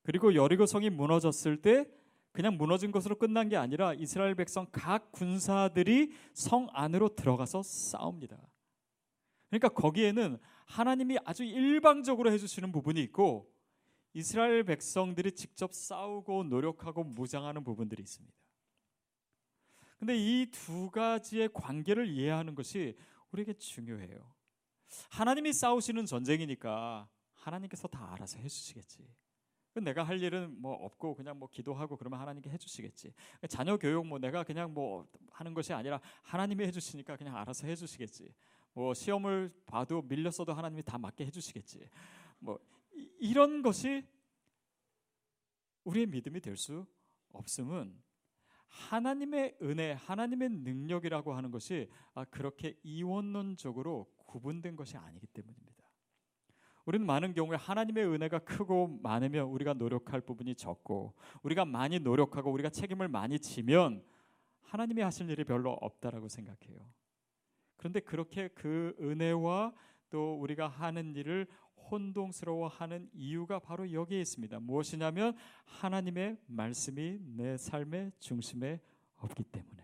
그리고 0.03 0.35
여리고 0.35 0.65
성이 0.65 0.89
무너졌을 0.89 1.61
때 1.61 1.85
그냥 2.33 2.57
무너진 2.57 2.91
것으로 2.91 3.15
끝난 3.17 3.47
게 3.47 3.55
아니라 3.55 3.93
이스라엘 3.93 4.35
백성 4.35 4.67
각 4.71 5.11
군사들이 5.11 6.11
성 6.33 6.67
안으로 6.73 7.15
들어가서 7.15 7.61
싸웁니다. 7.61 8.37
그러니까 9.49 9.69
거기에는 9.69 10.39
하나님이 10.65 11.19
아주 11.25 11.43
일방적으로 11.43 12.31
해주시는 12.31 12.71
부분이 12.71 12.99
있고 13.03 13.53
이스라엘 14.13 14.63
백성들이 14.63 15.33
직접 15.33 15.73
싸우고 15.73 16.45
노력하고 16.45 17.03
무장하는 17.03 17.63
부분들이 17.63 18.01
있습니다. 18.01 18.35
근데 19.99 20.17
이 20.17 20.47
두 20.51 20.89
가지의 20.91 21.49
관계를 21.53 22.07
이해하는 22.07 22.55
것이 22.55 22.97
우리에게 23.31 23.53
중요해요. 23.53 24.33
하나님이 25.11 25.53
싸우시는 25.53 26.05
전쟁이니까 26.05 27.07
하나님께서 27.35 27.87
다 27.87 28.11
알아서 28.13 28.37
해주시겠지. 28.39 29.07
내가 29.81 30.03
할 30.03 30.21
일은 30.21 30.59
뭐 30.61 30.73
없고 30.73 31.15
그냥 31.15 31.39
뭐 31.39 31.49
기도하고 31.49 31.97
그러면 31.97 32.19
하나님께 32.19 32.49
해주시겠지. 32.49 33.13
자녀 33.47 33.77
교육 33.77 34.05
뭐 34.05 34.19
내가 34.19 34.43
그냥 34.43 34.73
뭐 34.73 35.07
하는 35.31 35.53
것이 35.53 35.73
아니라 35.73 35.99
하나님이 36.21 36.65
해주시니까 36.65 37.17
그냥 37.17 37.35
알아서 37.37 37.67
해주시겠지. 37.67 38.33
뭐 38.73 38.93
시험을 38.93 39.53
봐도 39.65 40.01
밀렸어도 40.01 40.53
하나님이 40.53 40.83
다 40.83 40.97
맞게 40.97 41.25
해주시겠지. 41.25 41.89
뭐 42.39 42.59
이런 43.19 43.61
것이 43.61 44.05
우리의 45.83 46.07
믿음이 46.07 46.39
될 46.39 46.55
수 46.55 46.85
없음은 47.33 48.01
하나님의 48.67 49.57
은혜, 49.61 49.91
하나님의 49.91 50.49
능력이라고 50.49 51.33
하는 51.33 51.51
것이 51.51 51.89
아, 52.13 52.25
그렇게 52.25 52.79
이원론적으로 52.83 54.11
구분된 54.25 54.75
것이 54.75 54.97
아니기 54.97 55.27
때문입니다. 55.27 55.82
우리는 56.85 57.05
많은 57.05 57.33
경우에 57.33 57.55
하나님의 57.55 58.05
은혜가 58.05 58.39
크고 58.39 58.99
많으면 59.01 59.47
우리가 59.47 59.73
노력할 59.73 60.21
부분이 60.21 60.55
적고 60.55 61.13
우리가 61.43 61.65
많이 61.65 61.99
노력하고 61.99 62.51
우리가 62.51 62.69
책임을 62.69 63.07
많이 63.07 63.39
지면 63.39 64.03
하나님이 64.61 65.01
하실 65.01 65.29
일이 65.29 65.43
별로 65.43 65.71
없다라고 65.71 66.27
생각해요. 66.27 66.79
그런데 67.77 67.99
그렇게 67.99 68.49
그 68.49 68.95
은혜와 68.99 69.73
또 70.09 70.35
우리가 70.39 70.67
하는 70.67 71.15
일을 71.15 71.47
혼동스러워하는 71.89 73.09
이유가 73.13 73.59
바로 73.59 73.91
여기에 73.91 74.21
있습니다. 74.21 74.59
무엇이냐면 74.59 75.35
하나님의 75.65 76.37
말씀이 76.47 77.19
내 77.21 77.57
삶의 77.57 78.11
중심에 78.19 78.79
없기 79.17 79.43
때문에 79.43 79.83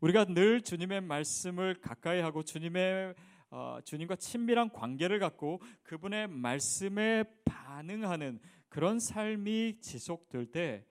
우리가 0.00 0.24
늘 0.24 0.60
주님의 0.60 1.02
말씀을 1.02 1.74
가까이 1.80 2.20
하고 2.20 2.42
주님의 2.42 3.14
어, 3.52 3.78
주님과 3.84 4.16
친밀한 4.16 4.70
관계를 4.70 5.18
갖고 5.18 5.60
그분의 5.82 6.26
말씀에 6.26 7.24
반응하는 7.44 8.40
그런 8.70 8.98
삶이 8.98 9.78
지속될 9.80 10.46
때 10.46 10.86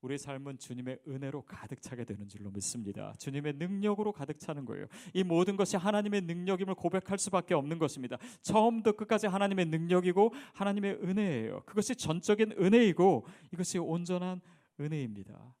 우리 0.00 0.18
삶은 0.18 0.58
주님의 0.58 0.98
은혜로 1.06 1.42
가득 1.42 1.80
차게 1.80 2.04
되는 2.04 2.26
줄로 2.28 2.50
믿습니다. 2.50 3.14
주님의 3.20 3.54
능력으로 3.54 4.12
가득 4.12 4.40
차는 4.40 4.64
거예요. 4.64 4.86
이 5.14 5.22
모든 5.22 5.56
것이 5.56 5.76
하나님의 5.76 6.22
능력임을 6.22 6.74
고백할 6.74 7.16
수밖에 7.16 7.54
없는 7.54 7.78
것입니다. 7.78 8.18
처음부터 8.42 8.92
끝까지 8.96 9.28
하나님의 9.28 9.66
능력이고 9.66 10.34
하나님의 10.52 10.94
은혜예요. 10.94 11.62
그것이 11.64 11.94
전적인 11.94 12.56
은혜이고 12.58 13.24
이것이 13.52 13.78
온전한 13.78 14.40
은혜입니다. 14.80 15.54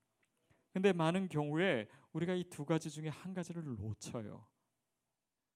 근데 0.72 0.92
많은 0.92 1.28
경우에 1.28 1.86
우리가 2.12 2.34
이 2.34 2.42
두 2.50 2.64
가지 2.64 2.90
중에 2.90 3.08
한 3.08 3.32
가지를 3.32 3.62
놓쳐요. 3.64 4.44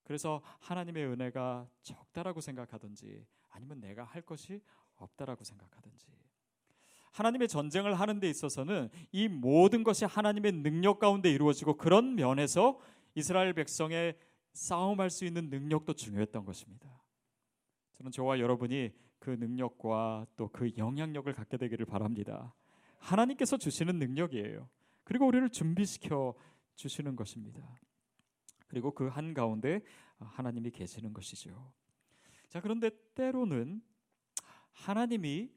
그래서 0.09 0.41
하나님의 0.61 1.05
은혜가 1.05 1.69
적다라고 1.83 2.41
생각하든지 2.41 3.27
아니면 3.51 3.79
내가 3.79 4.05
할 4.05 4.23
것이 4.23 4.63
없다라고 4.97 5.45
생각하든지 5.45 6.07
하나님의 7.13 7.47
전쟁을 7.47 7.93
하는 7.93 8.19
데 8.19 8.31
있어서는 8.31 8.89
이 9.13 9.29
모든 9.29 9.85
것이 9.85 10.07
하나님의 10.07 10.53
능력 10.63 10.99
가운데 10.99 11.31
이루어지고 11.31 11.77
그런 11.77 12.15
면에서 12.15 12.81
이스라엘 13.15 13.53
백성의 13.53 14.17
싸움할 14.55 15.11
수 15.11 15.27
있는 15.27 15.51
능력도 15.51 15.93
중요했던 15.93 16.47
것입니다. 16.47 16.89
저는 17.99 18.11
저와 18.11 18.41
여러분이 18.41 18.95
그 19.19 19.29
능력과 19.29 20.27
또 20.37 20.49
그 20.49 20.71
영향력을 20.79 21.31
갖게 21.35 21.59
되기를 21.59 21.85
바랍니다. 21.85 22.55
하나님께서 22.97 23.59
주시는 23.59 23.99
능력이에요. 23.99 24.71
그리고 25.05 25.27
우리를 25.27 25.47
준비시켜 25.51 26.35
주시는 26.77 27.15
것입니다. 27.15 27.61
그리고 28.69 28.93
그 28.93 29.09
한 29.09 29.35
가운데 29.35 29.83
하나님이 30.19 30.71
계시는 30.71 31.13
것이죠. 31.13 31.73
자, 32.49 32.61
그런데 32.61 32.91
때로는 33.15 33.83
하나님이 34.73 35.51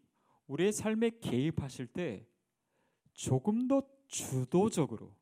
우리의 0.48 0.74
삶에 0.74 1.12
개입하실 1.22 1.88
때 1.88 2.28
조금 3.14 3.68
더 3.68 3.84
주도적으로 4.08 5.14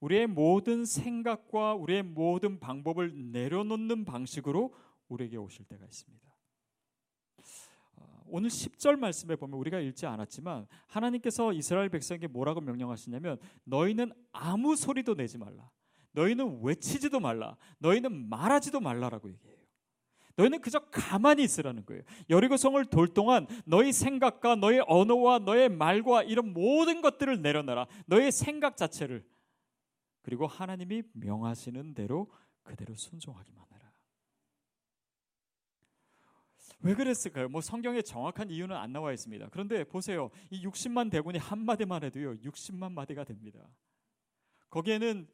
우리의 0.00 0.26
모든 0.26 0.84
생각과 0.84 1.74
우리의 1.74 2.02
모든 2.02 2.58
방법을 2.58 3.30
내려놓는 3.30 4.04
방식으로 4.04 4.74
우리에게 5.08 5.36
오실 5.36 5.64
때가 5.66 5.84
있습니다. 5.84 6.34
어, 7.96 8.22
오늘 8.26 8.48
10절 8.48 8.96
말씀에 8.98 9.36
보면 9.36 9.58
우리가 9.60 9.78
읽지 9.78 10.06
않았지만 10.06 10.66
하나님께서 10.86 11.52
이스라엘 11.52 11.88
백성에게 11.88 12.26
뭐라고 12.26 12.60
명령하시냐면 12.60 13.38
너희는 13.64 14.12
아무 14.32 14.74
소리도 14.74 15.14
내지 15.14 15.38
말라. 15.38 15.70
너희는 16.12 16.60
외치지도 16.62 17.20
말라. 17.20 17.56
너희는 17.78 18.28
말하지도 18.28 18.80
말라라고 18.80 19.30
얘기해요. 19.30 19.62
너희는 20.36 20.60
그저 20.60 20.78
가만히 20.90 21.42
있으라는 21.42 21.84
거예요. 21.84 22.02
여리고성을 22.30 22.82
돌 22.86 23.08
동안 23.08 23.46
너희 23.66 23.92
생각과 23.92 24.56
너의 24.56 24.82
언어와 24.86 25.40
너의 25.40 25.68
말과 25.68 26.22
이런 26.22 26.52
모든 26.52 27.02
것들을 27.02 27.42
내려놔라. 27.42 27.86
너의 28.06 28.32
생각 28.32 28.76
자체를 28.76 29.24
그리고 30.22 30.46
하나님이 30.46 31.02
명하시는 31.12 31.94
대로 31.94 32.30
그대로 32.62 32.94
순종하기만 32.94 33.66
해라. 33.74 33.92
왜 36.80 36.94
그랬을까요? 36.94 37.48
뭐 37.48 37.60
성경에 37.60 38.00
정확한 38.00 38.50
이유는 38.50 38.74
안 38.74 38.92
나와 38.92 39.12
있습니다. 39.12 39.48
그런데 39.50 39.84
보세요. 39.84 40.30
이 40.50 40.64
60만 40.66 41.10
대군이 41.10 41.38
한 41.38 41.58
마디만 41.58 42.04
해도요. 42.04 42.36
60만 42.38 42.92
마디가 42.92 43.24
됩니다. 43.24 43.60
거기에는 44.70 45.28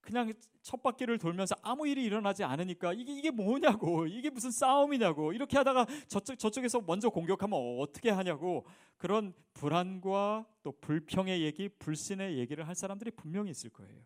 그냥 0.00 0.32
첫 0.62 0.82
바퀴를 0.82 1.18
돌면서 1.18 1.54
아무 1.62 1.86
일이 1.86 2.04
일어나지 2.04 2.44
않으니까 2.44 2.92
이게 2.92 3.12
이게 3.12 3.30
뭐냐고 3.30 4.06
이게 4.06 4.30
무슨 4.30 4.50
싸움이냐고 4.50 5.32
이렇게 5.32 5.56
하다가 5.56 5.86
저쪽 6.06 6.38
저쪽에서 6.38 6.82
먼저 6.86 7.08
공격하면 7.08 7.78
어떻게 7.80 8.10
하냐고 8.10 8.66
그런 8.96 9.32
불안과 9.54 10.46
또 10.62 10.72
불평의 10.80 11.42
얘기, 11.42 11.68
불신의 11.68 12.38
얘기를 12.38 12.66
할 12.66 12.74
사람들이 12.74 13.10
분명히 13.12 13.50
있을 13.50 13.70
거예요. 13.70 14.02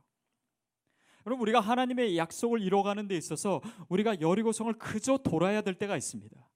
여러분 1.26 1.42
우리가 1.42 1.60
하나님의 1.60 2.16
약속을 2.18 2.60
이뤄가는 2.60 3.08
데 3.08 3.16
있어서 3.16 3.60
우리가 3.88 4.20
여리고성을 4.20 4.72
그저 4.74 5.16
돌아야 5.18 5.62
될 5.62 5.74
때가 5.74 5.96
있습니다. 5.96 6.48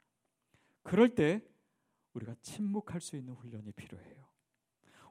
그럴 0.82 1.14
때 1.14 1.42
우리가 2.12 2.34
침묵할 2.42 3.00
수 3.00 3.16
있는 3.16 3.34
훈련이 3.34 3.72
필요해요. 3.72 4.28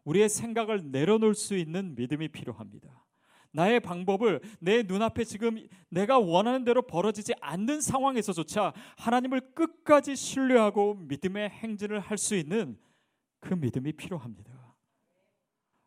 우리의 0.03 0.29
생각을 0.29 0.91
내려놓을 0.91 1.35
수 1.35 1.55
있는 1.55 1.95
믿음이 1.95 2.29
필요합니다. 2.29 3.06
나의 3.57 3.79
방법을 3.79 4.39
내 4.59 4.83
눈앞에 4.83 5.23
지금 5.23 5.67
내가 5.89 6.19
원하는 6.19 6.63
대로 6.63 6.83
벌어지지 6.83 7.33
않는 7.41 7.81
상황에서조차 7.81 8.71
하나님을 8.97 9.55
끝까지 9.55 10.15
신뢰하고 10.15 10.93
믿음의 10.93 11.49
행진을 11.49 11.99
할 11.99 12.17
수 12.19 12.35
있는 12.35 12.77
그 13.39 13.55
믿음이 13.55 13.93
필요합니다. 13.93 14.75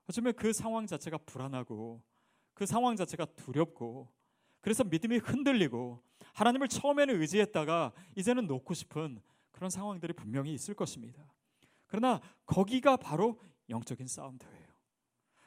어쩌면 0.09 0.33
그 0.35 0.53
상황 0.53 0.87
자체가 0.87 1.19
불안하고 1.19 2.03
그 2.55 2.67
상황 2.67 2.97
자체가 2.97 3.25
두렵고 3.37 4.09
그래서 4.61 4.83
믿음이 4.83 5.19
흔들리고 5.19 6.03
하나님을 6.35 6.67
처음에는 6.67 7.21
의지했다가 7.21 7.93
이제는 8.17 8.47
놓고 8.47 8.75
싶은 8.75 9.21
그런 9.53 9.71
상황들이 9.71 10.13
분명히 10.13 10.53
있을 10.55 10.75
것입니다. 10.75 11.23
그러나 11.87 12.21
거기가 12.47 12.97
바로 12.97 13.41
영적인 13.69 14.09
싸움터예요. 14.09 14.60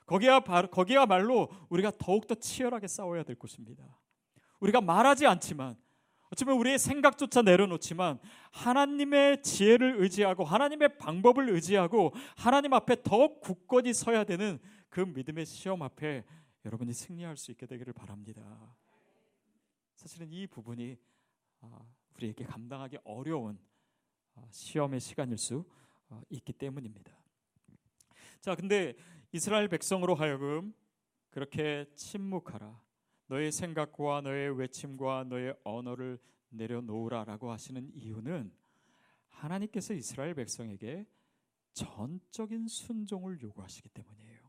거기야 0.06 0.39
거기야말로 0.39 1.50
우리가 1.70 1.92
더욱 1.98 2.28
더 2.28 2.36
치열하게 2.36 2.88
싸워야 2.88 3.24
될 3.24 3.38
것입니다. 3.38 3.84
우리가 4.60 4.82
말하지 4.82 5.26
않지만 5.26 5.76
어쩌면 6.32 6.58
우리의 6.58 6.80
생각조차 6.80 7.44
내려놓지만 7.44 8.20
하나님의 8.52 9.44
지혜를 9.44 10.02
의지하고 10.02 10.44
하나님의 10.44 10.98
방법을 10.98 11.50
의지하고 11.50 12.12
하나님 12.36 12.74
앞에 12.74 13.04
더 13.04 13.39
굳건히 13.39 13.94
서야 13.94 14.24
되는 14.24 14.60
그 14.89 15.02
믿음의 15.02 15.46
시험 15.46 15.84
앞에 15.84 16.24
여러분이 16.66 16.92
승리할 16.92 17.38
수 17.38 17.52
있게 17.52 17.68
되기를 17.68 17.94
바랍니다. 17.94 18.76
사실은 19.94 20.32
이 20.32 20.48
부분이 20.48 20.98
아, 21.62 21.80
우리에게 22.16 22.46
감당하기 22.46 22.98
어려운 23.04 23.60
아, 24.36 24.44
시험의 24.50 25.00
시간일 25.00 25.38
수 25.38 25.63
어, 26.10 26.22
있기 26.30 26.54
때문입니다. 26.54 27.23
자, 28.44 28.56
근데 28.56 28.94
이스라엘 29.32 29.70
백성으로 29.70 30.16
하여금 30.16 30.74
그렇게 31.30 31.86
침묵하라. 31.96 32.78
너의 33.28 33.54
생각과 33.54 34.20
너의 34.20 34.60
외침과 34.60 35.24
너의 35.30 35.56
언어를 35.64 36.20
내려놓으라라고 36.50 37.50
하시는 37.50 37.90
이유는 37.94 38.52
하나님께서 39.30 39.94
이스라엘 39.94 40.34
백성에게 40.34 41.08
전적인 41.72 42.68
순종을 42.68 43.42
요구하시기 43.42 43.88
때문이에요. 43.88 44.42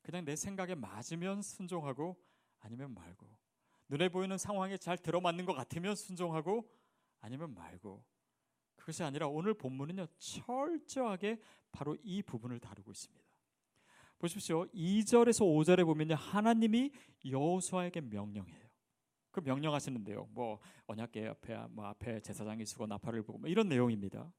그냥 0.00 0.24
내 0.24 0.34
생각에 0.34 0.74
맞으면 0.74 1.42
순종하고 1.42 2.16
아니면 2.60 2.94
말고 2.94 3.28
눈에 3.90 4.08
보이는 4.08 4.38
상황에 4.38 4.78
잘 4.78 4.96
들어맞는 4.96 5.44
것 5.44 5.52
같으면 5.52 5.94
순종하고 5.94 6.66
아니면 7.20 7.52
말고 7.52 8.02
그것이 8.78 9.02
아니라 9.02 9.28
오늘 9.28 9.52
본문은요 9.54 10.06
철저하게 10.16 11.38
바로 11.70 11.96
이 12.02 12.22
부분을 12.22 12.58
다루고 12.58 12.90
있습니다. 12.90 13.24
보십시오. 14.18 14.66
2절에서 14.68 15.42
5절에 15.42 15.84
보면요. 15.84 16.14
하나님이 16.14 16.90
여호수아에게 17.28 18.00
명령해요. 18.00 18.68
그 19.30 19.40
명령하시는데요. 19.40 20.28
뭐 20.32 20.58
언약궤 20.86 21.26
앞에 21.28 21.56
뭐 21.70 21.86
앞에 21.86 22.20
제사장이 22.20 22.64
서고 22.64 22.86
나팔을 22.86 23.22
보고 23.22 23.38
뭐 23.38 23.48
이런 23.48 23.68
내용입니다. 23.68 24.32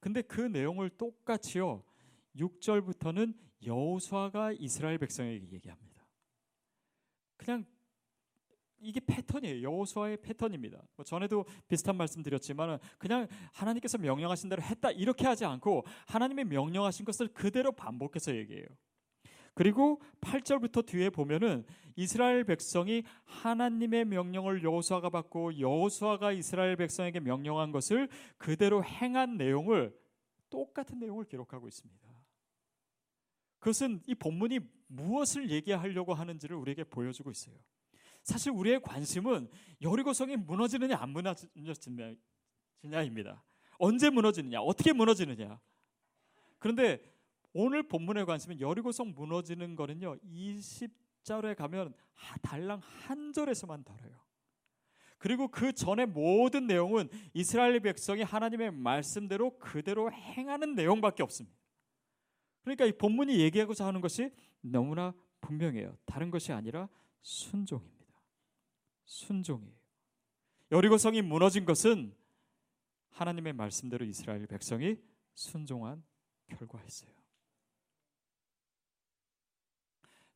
근데 0.00 0.22
그 0.22 0.40
내용을 0.40 0.90
똑같이요. 0.90 1.84
6절부터는 2.36 3.34
여호수아가 3.64 4.52
이스라엘 4.52 4.98
백성에게 4.98 5.50
얘기합니다. 5.52 6.06
그냥 7.36 7.66
이게 8.82 9.00
패턴이에요. 9.00 9.62
여호수아의 9.62 10.18
패턴입니다. 10.22 10.82
뭐 10.96 11.04
전에도 11.04 11.44
비슷한 11.68 11.96
말씀 11.96 12.22
드렸지만 12.22 12.78
그냥 12.98 13.26
하나님께서 13.52 13.98
명령하신 13.98 14.48
대로 14.48 14.62
했다 14.62 14.90
이렇게 14.90 15.26
하지 15.26 15.44
않고 15.44 15.84
하나님의 16.06 16.44
명령하신 16.46 17.04
것을 17.04 17.28
그대로 17.28 17.72
반복해서 17.72 18.34
얘기해요. 18.34 18.66
그리고 19.54 20.00
8절부터 20.20 20.86
뒤에 20.86 21.10
보면은 21.10 21.64
이스라엘 21.94 22.44
백성이 22.44 23.02
하나님의 23.24 24.06
명령을 24.06 24.62
여호수아가 24.62 25.10
받고 25.10 25.58
여호수아가 25.60 26.32
이스라엘 26.32 26.76
백성에게 26.76 27.20
명령한 27.20 27.70
것을 27.70 28.08
그대로 28.38 28.82
행한 28.82 29.36
내용을 29.36 29.94
똑같은 30.48 30.98
내용을 30.98 31.24
기록하고 31.24 31.68
있습니다. 31.68 32.08
그것은 33.58 34.00
이 34.06 34.14
본문이 34.14 34.60
무엇을 34.88 35.50
얘기하려고 35.50 36.14
하는지를 36.14 36.56
우리에게 36.56 36.84
보여주고 36.84 37.30
있어요. 37.30 37.54
사실 38.22 38.52
우리의 38.52 38.80
관심은 38.82 39.48
여리고성이 39.80 40.36
무너지느냐 40.36 40.96
안 40.96 41.10
무너지느냐입니다. 41.10 43.42
언제 43.78 44.10
무너지느냐, 44.10 44.60
어떻게 44.60 44.92
무너지느냐. 44.92 45.60
그런데 46.58 47.02
오늘 47.52 47.82
본문의 47.82 48.24
관심은 48.24 48.60
여리고성 48.60 49.12
무너지는 49.14 49.76
거는요. 49.76 50.16
20절에 50.18 51.56
가면 51.56 51.94
달랑 52.42 52.80
한 52.80 53.32
절에서만 53.32 53.84
다뤄요. 53.84 54.22
그리고 55.18 55.48
그 55.48 55.72
전에 55.72 56.06
모든 56.06 56.66
내용은 56.66 57.08
이스라엘 57.34 57.78
백성이 57.80 58.22
하나님의 58.22 58.72
말씀대로 58.72 59.58
그대로 59.58 60.10
행하는 60.10 60.74
내용밖에 60.74 61.22
없습니다. 61.22 61.56
그러니까 62.62 62.86
이 62.86 62.92
본문이 62.92 63.38
얘기하고자 63.40 63.86
하는 63.86 64.00
것이 64.00 64.30
너무나 64.60 65.12
분명해요. 65.40 65.96
다른 66.06 66.30
것이 66.30 66.52
아니라 66.52 66.88
순종입니다. 67.20 68.01
순종이에요. 69.12 69.76
여리고성이 70.70 71.20
무너진 71.20 71.66
것은 71.66 72.16
하나님의 73.10 73.52
말씀대로 73.52 74.06
이스라엘 74.06 74.46
백성이 74.46 74.98
순종한 75.34 76.02
결과였어요. 76.48 77.12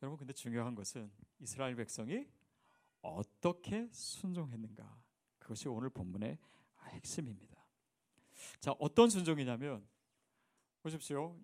여러분 0.02 0.18
근데 0.18 0.34
중요한 0.34 0.74
것은 0.74 1.10
이스라엘 1.40 1.74
백성이 1.74 2.26
어떻게 3.00 3.88
순종했는가 3.92 5.02
그것이 5.38 5.68
오늘 5.68 5.88
본문의 5.88 6.38
핵심입니다. 6.88 7.56
자 8.60 8.72
어떤 8.78 9.08
순종이냐면 9.08 9.88
보십시오. 10.82 11.34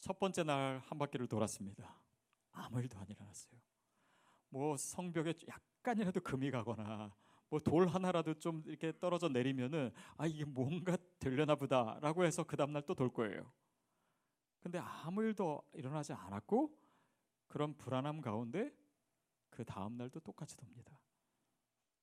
첫 0.00 0.18
번째 0.18 0.44
날 0.44 0.82
한 0.84 0.98
바퀴를 0.98 1.26
돌았습니다. 1.28 1.98
아무 2.52 2.78
일도 2.80 2.98
안 2.98 3.08
일어났어요. 3.08 3.58
뭐 4.50 4.76
성벽에 4.76 5.34
약 5.48 5.67
간이라도 5.82 6.20
금이 6.20 6.50
가거나 6.50 7.14
뭐 7.50 7.60
돌 7.60 7.88
하나라도 7.88 8.34
좀 8.34 8.62
이렇게 8.66 8.92
떨어져 8.98 9.28
내리면은 9.28 9.90
아 10.16 10.26
이게 10.26 10.44
뭔가 10.44 10.96
되려나 11.18 11.54
보다라고 11.54 12.24
해서 12.24 12.44
그 12.44 12.56
다음 12.56 12.72
날 12.72 12.82
또 12.82 12.94
돌 12.94 13.10
거예요. 13.12 13.52
근데 14.60 14.78
아무 14.78 15.22
일도 15.22 15.62
일어나지 15.74 16.12
않았고 16.12 16.76
그런 17.46 17.76
불안함 17.76 18.20
가운데 18.20 18.70
그 19.50 19.64
다음 19.64 19.96
날도 19.96 20.20
똑같이 20.20 20.56
돕니다. 20.56 21.00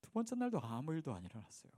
두 0.01 0.09
번째 0.11 0.35
날도 0.35 0.59
아무 0.61 0.93
일도 0.93 1.13
안 1.13 1.23
일어났어요. 1.23 1.71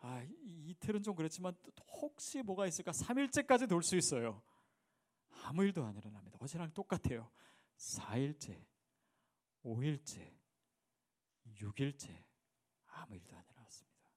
아, 0.00 0.22
이틀은 0.44 1.02
좀 1.02 1.16
그랬지만 1.16 1.56
혹시 2.00 2.40
뭐가 2.42 2.66
있을까? 2.68 2.92
3일째까지 2.92 3.68
돌 3.68 3.82
수 3.82 3.96
있어요. 3.96 4.42
아무 5.44 5.64
일도 5.64 5.84
안 5.84 5.96
일어납니다. 5.96 6.38
어제랑 6.40 6.70
똑같아요. 6.72 7.30
4일째, 7.76 8.64
5일째, 9.64 10.37
6일째 11.56 12.24
아무 12.86 13.14
일도 13.14 13.36
안 13.36 13.44
일어났습니다. 13.48 14.10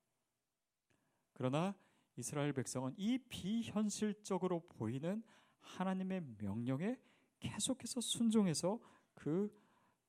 그러나 1.33 1.75
이스라엘 2.17 2.53
백성은 2.53 2.93
이 2.97 3.17
비현실적으로 3.17 4.61
보이는 4.67 5.23
하나님의 5.59 6.21
명령에 6.37 6.97
계속해서 7.39 8.01
순종해서 8.01 8.79
그 9.13 9.51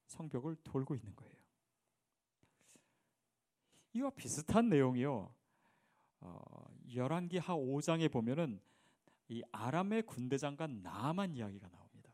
성벽을 0.06 0.56
돌고 0.64 0.94
있는 0.94 1.14
거예요. 1.16 1.32
이와 3.94 4.10
비슷한 4.10 4.68
내용이요. 4.68 5.34
어, 6.20 6.64
열왕기하 6.94 7.54
5장에 7.56 8.10
보면은 8.10 8.60
이 9.28 9.42
아람의 9.52 10.02
군대장관 10.04 10.82
나만 10.82 11.34
이야기가 11.34 11.68
나옵니다. 11.68 12.10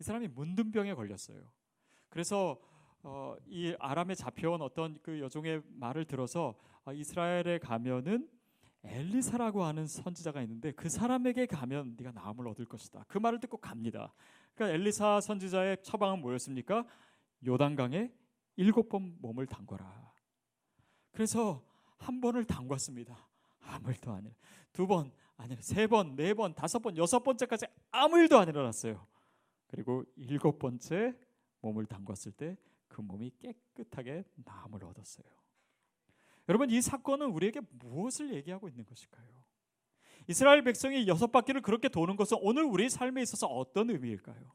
이 0.00 0.04
사람이 0.04 0.28
문둥병에 0.28 0.94
걸렸어요. 0.94 1.50
그래서 2.08 2.60
어, 3.06 3.36
이 3.46 3.74
아람에 3.78 4.14
잡혀온 4.14 4.62
어떤 4.62 4.98
그 5.02 5.20
여종의 5.20 5.60
말을 5.74 6.06
들어서 6.06 6.54
아, 6.86 6.92
이스라엘에 6.94 7.58
가면은 7.58 8.26
엘리사라고 8.82 9.62
하는 9.62 9.86
선지자가 9.86 10.40
있는데 10.42 10.72
그 10.72 10.88
사람에게 10.88 11.44
가면 11.44 11.96
네가 11.98 12.12
나음을 12.12 12.48
얻을 12.48 12.64
것이다. 12.64 13.04
그 13.06 13.18
말을 13.18 13.40
듣고 13.40 13.58
갑니다. 13.58 14.14
그러니까 14.54 14.74
엘리사 14.74 15.20
선지자의 15.20 15.82
처방은 15.82 16.20
뭐였습니까? 16.20 16.86
요단강에 17.46 18.10
일곱 18.56 18.88
번 18.88 19.16
몸을 19.20 19.46
담궈라. 19.46 20.12
그래서 21.12 21.62
한 21.98 22.22
번을 22.22 22.46
담궜습니다. 22.46 23.14
아무 23.60 23.90
일도 23.90 24.12
아니라 24.12 24.34
두 24.72 24.86
번, 24.86 25.12
아니라 25.36 25.60
세 25.60 25.86
번, 25.86 26.16
네 26.16 26.32
번, 26.32 26.54
다섯 26.54 26.78
번, 26.78 26.96
여섯 26.96 27.22
번째까지 27.22 27.66
아무 27.90 28.18
일도 28.18 28.38
안 28.38 28.48
일어났어요. 28.48 29.06
그리고 29.66 30.04
일곱 30.16 30.58
번째 30.58 31.14
몸을 31.60 31.84
담궜을 31.84 32.32
때 32.34 32.56
그 32.94 33.00
몸이 33.00 33.32
깨끗하게 33.40 34.22
나음을 34.36 34.84
얻었어요. 34.84 35.26
여러분 36.48 36.70
이 36.70 36.80
사건은 36.80 37.26
우리에게 37.30 37.60
무엇을 37.70 38.32
얘기하고 38.32 38.68
있는 38.68 38.84
것일까요? 38.84 39.26
이스라엘 40.28 40.62
백성이 40.62 41.08
여섯 41.08 41.32
바퀴를 41.32 41.60
그렇게 41.60 41.88
도는 41.88 42.14
것은 42.14 42.38
오늘 42.40 42.62
우리 42.62 42.88
삶에 42.88 43.20
있어서 43.20 43.48
어떤 43.48 43.90
의미일까요? 43.90 44.54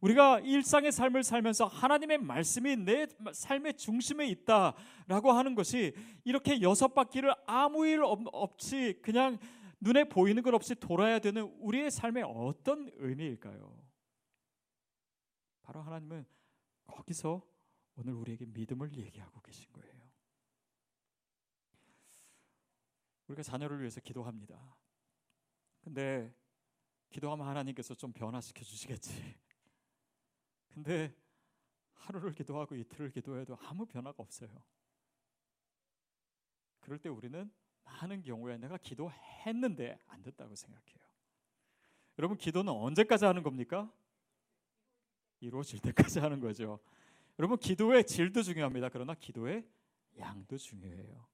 우리가 0.00 0.40
일상의 0.40 0.92
삶을 0.92 1.24
살면서 1.24 1.66
하나님의 1.66 2.18
말씀이 2.18 2.74
내 2.76 3.06
삶의 3.32 3.74
중심에 3.74 4.26
있다라고 4.28 5.32
하는 5.32 5.54
것이 5.54 5.94
이렇게 6.24 6.62
여섯 6.62 6.94
바퀴를 6.94 7.34
아무 7.46 7.86
일 7.86 8.00
없이 8.02 8.98
그냥 9.02 9.36
눈에 9.80 10.04
보이는 10.04 10.42
것 10.42 10.54
없이 10.54 10.74
돌아야 10.74 11.18
되는 11.18 11.42
우리의 11.60 11.90
삶의 11.90 12.22
어떤 12.26 12.90
의미일까요? 12.96 13.78
바로 15.64 15.82
하나님은 15.82 16.35
거기서 16.86 17.46
오늘 17.96 18.12
우리에게 18.14 18.46
믿음을 18.46 18.92
얘기하고 18.94 19.40
계신 19.40 19.72
거예요. 19.72 19.96
우리가 23.28 23.42
자녀를 23.42 23.80
위해서 23.80 24.00
기도합니다. 24.00 24.76
근데 25.80 26.34
기도하면 27.10 27.46
하나님께서 27.46 27.94
좀 27.94 28.12
변화시켜 28.12 28.62
주시겠지. 28.64 29.10
근데 30.68 31.14
하루를 31.94 32.32
기도하고 32.32 32.76
이틀을 32.76 33.10
기도해도 33.10 33.56
아무 33.62 33.86
변화가 33.86 34.22
없어요. 34.22 34.62
그럴 36.80 36.98
때 36.98 37.08
우리는 37.08 37.50
많은 37.84 38.22
경우에 38.22 38.58
내가 38.58 38.76
기도했는데 38.76 39.98
안 40.06 40.22
됐다고 40.22 40.54
생각해요. 40.54 41.06
여러분 42.18 42.36
기도는 42.36 42.72
언제까지 42.72 43.24
하는 43.24 43.42
겁니까? 43.42 43.92
이루어질 45.40 45.80
때까지 45.80 46.18
하는 46.20 46.40
거죠. 46.40 46.78
여러분 47.38 47.58
기도의 47.58 48.04
질도 48.04 48.42
중요합니다. 48.42 48.88
그러나 48.88 49.14
기도의 49.14 49.64
양도 50.18 50.56
중요해요. 50.56 51.26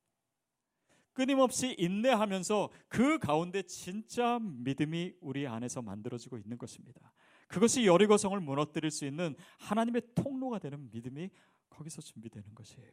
끊임없이 1.13 1.75
인내하면서 1.79 2.71
그 2.89 3.19
가운데 3.19 3.63
진짜 3.63 4.39
믿음이 4.41 5.15
우리 5.21 5.47
안에서 5.47 5.83
만들어지고 5.83 6.39
있는 6.39 6.57
것입니다. 6.59 7.13
그것이 7.49 7.85
여리고성을 7.85 8.39
무너뜨릴 8.41 8.91
수 8.91 9.05
있는 9.05 9.37
하나님의 9.59 10.03
통로가 10.15 10.59
되는 10.59 10.91
믿음이 10.91 11.29
거기서 11.69 12.01
준비되는 12.01 12.55
것이에요. 12.55 12.91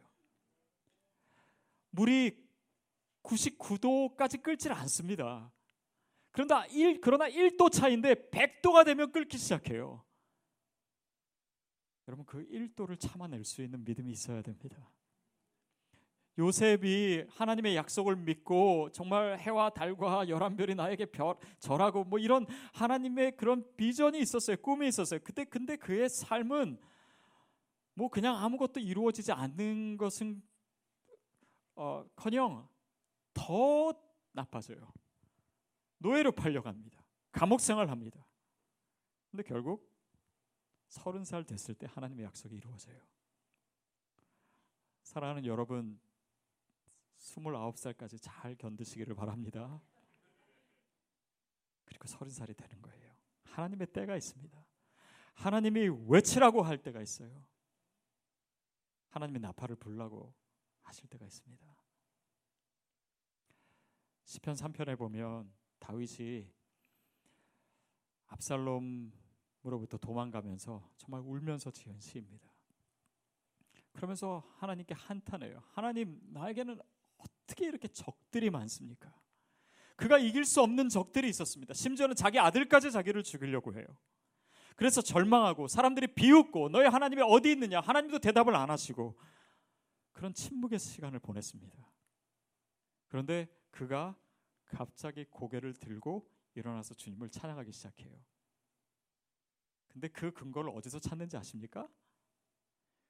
물이 1.92 2.38
99도까지 3.24 4.44
끓질 4.44 4.74
않습니다. 4.74 5.52
그러나 6.32 6.66
1 6.68 7.02
그러나 7.02 7.30
1도 7.30 7.72
차인데 7.72 8.30
100도가 8.30 8.86
되면 8.86 9.12
끓기 9.12 9.38
시작해요. 9.38 10.04
여러분 12.10 12.26
그 12.26 12.44
1도를 12.50 13.00
참아낼 13.00 13.46
수 13.46 13.62
있는 13.62 13.84
믿음이 13.86 14.12
있어야 14.12 14.42
됩니다. 14.42 14.90
요셉이 16.40 17.26
하나님의 17.30 17.76
약속을 17.76 18.16
믿고 18.16 18.90
정말 18.92 19.38
해와 19.38 19.70
달과 19.70 20.28
열한 20.28 20.56
별이 20.56 20.74
나에게 20.74 21.06
별 21.06 21.36
절하고 21.60 22.06
뭐 22.06 22.18
이런 22.18 22.48
하나님의 22.74 23.38
그런 23.38 23.64
비전이 23.78 24.20
있었어요. 24.22 24.58
꿈이 24.58 24.88
있었어요. 24.88 25.20
그때 25.24 25.46
근데 25.46 25.76
그의 25.76 26.10
삶은 26.10 26.80
뭐 27.94 28.10
그냥 28.10 28.38
아무것도 28.38 28.80
이루어지지 28.80 29.32
않는 29.32 29.98
것은 29.98 30.42
어 31.76 32.06
커녕 32.16 32.68
더 33.36 33.94
나빠져요. 34.32 34.92
노예로 36.00 36.32
팔려갑니다. 36.32 37.04
감옥 37.32 37.62
생활합니다. 37.62 38.26
근데 39.30 39.44
결국 39.44 39.89
서른 40.90 41.24
살 41.24 41.44
됐을 41.44 41.76
때 41.76 41.88
하나님의 41.90 42.26
약속이 42.26 42.56
이루어져요. 42.56 43.00
사랑하는 45.04 45.46
여러분 45.46 46.00
29살까지 47.18 48.20
잘 48.22 48.56
견디시기를 48.56 49.16
바랍니다. 49.16 49.82
그리고 51.86 52.06
30살이 52.06 52.56
되는 52.56 52.82
거예요. 52.82 53.16
하나님의 53.44 53.88
때가 53.88 54.16
있습니다. 54.16 54.66
하나님이 55.36 55.90
외치라고 56.08 56.62
할 56.62 56.78
때가 56.78 57.02
있어요. 57.02 57.46
하나님이 59.10 59.40
나팔을 59.40 59.76
불라고 59.76 60.34
하실 60.82 61.08
때가 61.08 61.26
있습니다. 61.26 61.68
시편 64.26 64.56
3편에 64.56 64.98
보면 64.98 65.52
다윗이 65.80 66.52
압살롬 68.28 69.12
으로부터 69.70 69.98
도망가면서 69.98 70.84
정말 70.98 71.22
울면서 71.22 71.72
지은 71.72 72.00
시입니다. 72.00 72.52
그러면서 73.94 74.44
하나님께 74.58 74.94
한탄해요. 74.94 75.62
하나님, 75.72 76.20
나에게는 76.30 76.80
어떻게 77.18 77.66
이렇게 77.66 77.88
적들이 77.88 78.50
많습니까? 78.50 79.14
그가 79.96 80.18
이길 80.18 80.46
수 80.46 80.62
없는 80.62 80.90
적들이 80.90 81.30
있었습니다. 81.30 81.74
심지어는 81.74 82.16
자기 82.16 82.40
아들까지 82.40 82.92
자기를 82.92 83.24
죽이려고 83.24 83.76
해요. 83.76 83.86
그래서 84.76 85.02
절망하고 85.02 85.68
사람들이 85.68 86.08
비웃고 86.16 86.70
너희 86.70 86.88
하나님이 86.88 87.22
어디 87.26 87.52
있느냐? 87.52 87.82
하나님도 87.82 88.20
대답을 88.20 88.56
안 88.56 88.70
하시고 88.70 89.20
그런 90.14 90.34
침묵의 90.34 90.80
시간을 90.80 91.20
보냈습니다. 91.20 91.78
그런데 93.10 93.48
그가 93.72 94.16
갑자기 94.66 95.26
고개를 95.26 95.74
들고 95.74 96.30
일어나서 96.56 96.94
주님을 96.94 97.30
찬양하기 97.30 97.72
시작해요. 97.72 98.14
근데 100.00 100.08
그 100.08 100.32
근거를 100.32 100.72
어디서 100.74 101.00
찾는지 101.00 101.36
아십니까? 101.36 101.86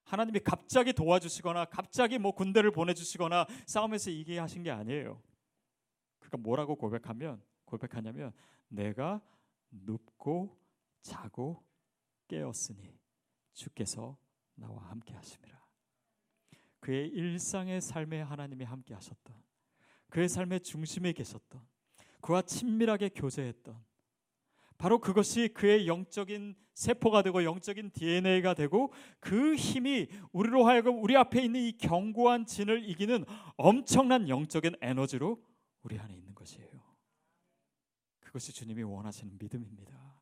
하나님이 0.06 0.40
갑자기 0.40 0.92
도와주시거나 0.92 1.66
갑자기 1.66 2.18
뭐 2.18 2.32
군대를 2.32 2.72
보내주시거나 2.72 3.46
싸움에서 3.68 4.10
이기게 4.10 4.40
하신 4.40 4.64
게 4.64 4.72
아니에요. 4.72 5.22
그가 6.18 6.38
뭐라고 6.38 6.76
고백하면 6.76 7.44
고백하냐면 7.66 8.34
내가 8.70 9.22
눕고 9.70 10.60
자고 11.04 11.64
깨었으니 12.28 13.00
주께서 13.54 14.18
나와 14.56 14.90
함께 14.90 15.14
하심이라. 15.14 15.60
그의 16.80 17.10
일상의 17.10 17.82
삶에 17.82 18.22
하나님이 18.22 18.66
함께 18.66 18.96
하셨던 18.96 19.40
그의 20.10 20.28
삶의 20.28 20.62
중심에 20.62 21.14
계셨던 21.14 21.62
그와 22.20 22.42
친밀하게 22.42 23.10
교제했던 23.10 23.89
바로 24.80 25.00
그것이 25.00 25.50
그의 25.50 25.88
영적인 25.88 26.56
세포가 26.74 27.22
되고 27.22 27.44
영적인 27.44 27.92
DNA가 27.92 28.54
되고 28.54 28.94
그 29.20 29.54
힘이 29.56 30.08
우리로 30.32 30.66
하여금 30.66 31.04
우리 31.04 31.18
앞에 31.18 31.44
있는 31.44 31.60
이 31.60 31.78
견고한 31.78 32.46
진을 32.46 32.90
이기는 32.90 33.26
엄청난 33.58 34.30
영적인 34.30 34.78
에너지로 34.82 35.44
우리 35.84 36.00
안에 36.00 36.16
있는 36.16 36.34
것이에요. 36.34 36.70
그것이 38.22 38.54
주님이 38.54 38.84
원하시는 38.84 39.38
믿음입니다. 39.38 40.22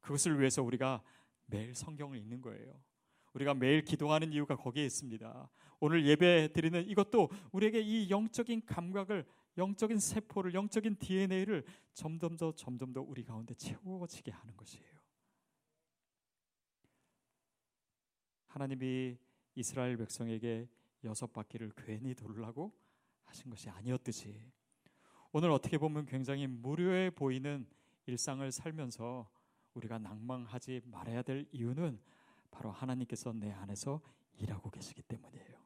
그것을 0.00 0.40
위해서 0.40 0.64
우리가 0.64 1.00
매일 1.46 1.72
성경을 1.72 2.18
읽는 2.18 2.42
거예요. 2.42 2.74
우리가 3.34 3.54
매일 3.54 3.84
기도하는 3.84 4.32
이유가 4.32 4.56
거기에 4.56 4.84
있습니다. 4.84 5.48
오늘 5.78 6.04
예배 6.06 6.52
드리는 6.52 6.88
이것도 6.88 7.30
우리에게 7.52 7.80
이 7.80 8.10
영적인 8.10 8.62
감각을 8.66 9.24
영적인 9.60 9.98
세포를 9.98 10.54
영적인 10.54 10.96
DNA를 10.96 11.64
점점 11.92 12.36
더 12.36 12.52
점점 12.52 12.92
더 12.92 13.02
우리 13.02 13.22
가운데 13.22 13.54
채워지게 13.54 14.30
하는 14.30 14.56
것이에요. 14.56 14.98
하나님이 18.46 19.18
이스라엘 19.54 19.96
백성에게 19.98 20.66
여섯 21.04 21.32
바퀴를 21.32 21.72
괜히 21.76 22.14
돌라고 22.14 22.72
하신 23.24 23.50
것이 23.50 23.68
아니었듯이 23.68 24.40
오늘 25.30 25.50
어떻게 25.50 25.76
보면 25.78 26.06
굉장히 26.06 26.46
무료해 26.46 27.10
보이는 27.10 27.66
일상을 28.06 28.50
살면서 28.50 29.30
우리가 29.74 29.98
낭망하지 29.98 30.80
말아야 30.86 31.22
될 31.22 31.46
이유는 31.52 32.00
바로 32.50 32.72
하나님께서 32.72 33.32
내 33.32 33.52
안에서 33.52 34.00
일하고 34.38 34.70
계시기 34.70 35.02
때문이에요. 35.02 35.60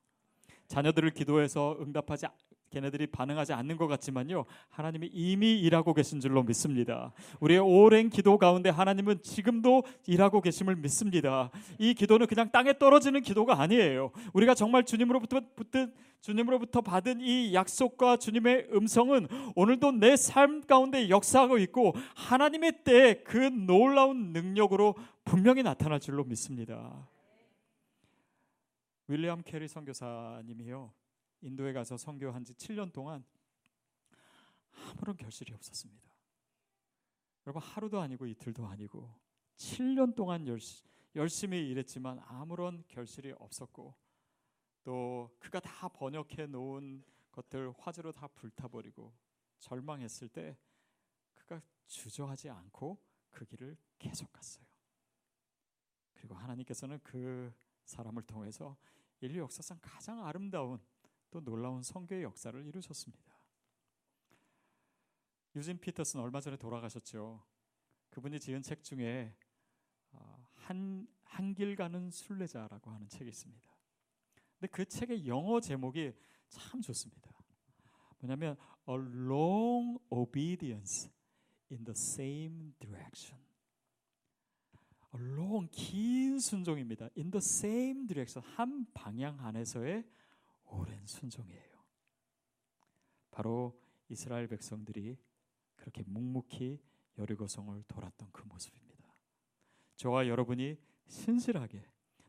자녀들을 0.66 1.10
기도해서 1.12 1.78
응답하지 1.80 2.26
걔네들이 2.74 3.06
반응하지 3.06 3.52
않는 3.52 3.76
것 3.76 3.86
같지만요. 3.86 4.44
하나님이 4.68 5.08
이미 5.12 5.60
일하고 5.60 5.94
계신 5.94 6.18
줄로 6.20 6.42
믿습니다. 6.42 7.12
우리의 7.40 7.60
오랜 7.60 8.10
기도 8.10 8.36
가운데 8.36 8.68
하나님은 8.70 9.22
지금도 9.22 9.84
일하고 10.06 10.40
계심을 10.40 10.74
믿습니다. 10.76 11.50
이 11.78 11.94
기도는 11.94 12.26
그냥 12.26 12.50
땅에 12.50 12.76
떨어지는 12.76 13.22
기도가 13.22 13.60
아니에요. 13.60 14.10
우리가 14.32 14.54
정말 14.54 14.84
주님으로부터 14.84 15.40
주님으로부터 16.20 16.80
받은 16.80 17.20
이 17.20 17.52
약속과 17.54 18.16
주님의 18.16 18.68
음성은 18.72 19.28
오늘도 19.54 19.92
내 19.92 20.14
삶 20.16 20.62
가운데 20.66 21.10
역사하고 21.10 21.58
있고 21.58 21.92
하나님의 22.16 22.82
때 22.82 23.13
그 23.13 23.36
놀라운 23.66 24.32
능력으로 24.32 24.94
분명히 25.24 25.62
나타날 25.62 26.00
줄로 26.00 26.24
믿습니다. 26.24 27.06
윌리엄 29.06 29.42
캐리 29.42 29.68
선교사님이요. 29.68 31.03
인도에 31.44 31.74
가서 31.74 31.98
선교한 31.98 32.42
지 32.42 32.54
7년 32.54 32.90
동안 32.90 33.22
아무런 34.88 35.14
결실이 35.16 35.52
없었습니다. 35.52 36.10
여러분 37.46 37.60
하루도 37.62 38.00
아니고 38.00 38.26
이틀도 38.26 38.66
아니고 38.66 39.14
7년 39.56 40.14
동안 40.14 40.46
열심히 41.14 41.68
일했지만 41.68 42.18
아무런 42.24 42.82
결실이 42.88 43.32
없었고 43.32 43.94
또 44.84 45.36
그가 45.38 45.60
다 45.60 45.88
번역해 45.88 46.46
놓은 46.46 47.04
것들 47.30 47.72
화재로 47.78 48.12
다 48.12 48.26
불타버리고 48.28 49.14
절망했을 49.58 50.28
때 50.30 50.56
그가 51.34 51.60
주저하지 51.86 52.48
않고 52.48 52.98
그 53.30 53.44
길을 53.44 53.76
계속 53.98 54.32
갔어요. 54.32 54.64
그리고 56.14 56.36
하나님께서는 56.36 57.00
그 57.02 57.52
사람을 57.84 58.22
통해서 58.22 58.78
인류 59.20 59.40
역사상 59.40 59.78
가장 59.82 60.24
아름다운 60.24 60.80
또 61.34 61.40
놀라운 61.40 61.82
성교의 61.82 62.22
역사를 62.22 62.64
이루셨습니다. 62.64 63.34
유진 65.56 65.80
피터슨 65.80 66.20
얼마 66.20 66.40
전에 66.40 66.56
돌아가셨죠. 66.56 67.44
그분이 68.10 68.38
지은 68.38 68.62
책 68.62 68.84
중에 68.84 69.36
어, 70.12 70.48
한 70.52 71.08
한길 71.24 71.74
가는 71.74 72.08
순례자라고 72.08 72.88
하는 72.88 73.08
책이 73.08 73.28
있습니다. 73.30 73.68
근데 74.60 74.70
그 74.70 74.84
책의 74.84 75.26
영어 75.26 75.58
제목이 75.58 76.12
참 76.50 76.80
좋습니다. 76.80 77.32
뭐냐면 78.20 78.56
A 78.88 78.94
long 78.94 79.98
obedience 80.10 81.10
in 81.68 81.84
the 81.84 81.94
same 81.96 82.74
direction. 82.78 83.42
A 85.16 85.20
long 85.20 85.68
긴 85.72 86.38
순종입니다. 86.38 87.08
In 87.16 87.32
the 87.32 87.42
same 87.42 88.06
direction 88.06 88.48
한 88.54 88.86
방향 88.94 89.44
안에서의 89.44 90.04
오랜 90.66 91.04
순종이에요. 91.06 91.74
바로 93.30 93.78
이스라엘 94.08 94.46
백성들이 94.46 95.18
그렇게 95.76 96.02
묵묵히 96.06 96.80
여리고성을 97.18 97.82
돌았던 97.88 98.28
그 98.32 98.44
모습입니다. 98.46 99.14
저와 99.96 100.28
여러분이 100.28 100.78
신실하게 101.06 101.84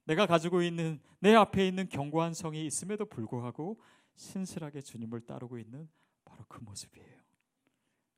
내가 0.06 0.26
가지고 0.26 0.62
있는 0.62 1.00
내 1.20 1.34
앞에 1.34 1.68
있는 1.68 1.90
견고한 1.90 2.34
성이 2.34 2.66
있음에도 2.66 3.06
불구하고 3.06 3.80
신실하게 4.16 4.82
주님을 4.82 5.22
따르고 5.22 5.58
있는 5.58 5.90
바로 6.24 6.46
그 6.48 6.60
모습이에요. 6.64 7.26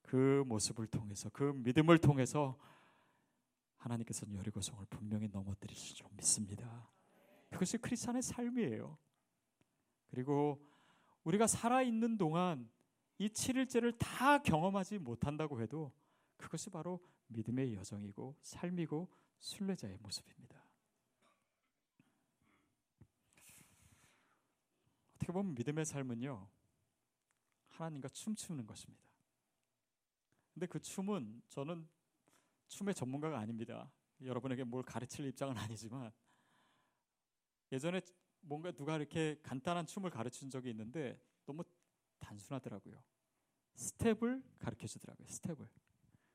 그 0.02 0.44
모습을 0.48 0.88
통해서 0.88 1.30
그 1.30 1.54
믿음을 1.56 1.98
통해서 1.98 2.58
하나님께서는 3.78 4.36
여리고성을 4.36 4.86
분명히 4.90 5.28
넘어뜨리실 5.28 5.96
줄 5.96 6.08
믿습니다. 6.12 6.90
그것이 7.50 7.78
크리스천의 7.78 8.22
삶이에요. 8.22 8.98
그리고 10.08 10.64
우리가 11.24 11.48
살아 11.48 11.82
있는 11.82 12.18
동안 12.18 12.70
이 13.18 13.28
7일째를 13.28 13.98
다 13.98 14.38
경험하지 14.38 15.00
못한다고 15.00 15.62
해도 15.62 15.92
그것이 16.38 16.70
바로 16.70 17.00
믿음의 17.28 17.74
여정이고 17.76 18.36
삶이고 18.42 19.10
순례자의 19.40 19.98
모습입니다. 20.00 20.64
어떻게 25.16 25.34
보면 25.34 25.56
믿음의 25.56 25.86
삶은요. 25.86 26.48
하나님과 27.70 28.08
춤추는 28.10 28.66
것입니다. 28.66 29.04
근데 30.54 30.66
그 30.66 30.80
춤은 30.80 31.42
저는 31.50 31.88
춤의 32.68 32.96
전문가가 32.96 33.38
아닙니다. 33.40 33.92
여러분에게 34.22 34.64
뭘 34.64 34.84
가르칠 34.84 35.26
입장은 35.26 35.58
아니지만 35.58 36.12
예전에 37.72 38.02
뭔가 38.48 38.72
누가 38.72 38.96
이렇게 38.96 39.40
간단한 39.44 39.86
춤을 39.86 40.10
가르친 40.10 40.50
적이 40.50 40.70
있는데 40.72 41.20
너무 41.46 41.64
단순하더라고요. 42.20 43.02
스텝을 43.76 44.42
가르쳐 44.58 44.88
주더라고요. 44.88 45.28
스텝을. 45.28 45.68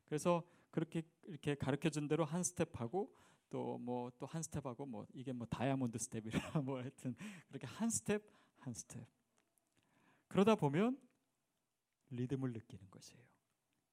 그래서 0.04 0.46
그렇게 0.70 1.02
이렇게 1.24 1.54
가르쳐 1.54 1.88
준 1.90 2.06
대로 2.08 2.24
한 2.24 2.42
스텝 2.42 2.80
하고 2.80 3.14
또 3.50 3.78
뭐 3.78 4.10
또 4.18 4.26
한 4.26 4.42
스텝하고 4.42 4.86
뭐 4.86 5.06
이게 5.12 5.32
뭐 5.32 5.46
다이아몬드 5.46 5.98
스텝이라 5.98 6.38
뭐 6.64 6.80
하여튼 6.80 7.14
그렇게 7.48 7.66
한 7.66 7.90
스텝 7.90 8.22
한 8.58 8.72
스텝 8.72 9.06
그러다 10.28 10.54
보면 10.54 10.98
리듬을 12.10 12.52
느끼는 12.52 12.90
것이에요. 12.90 13.22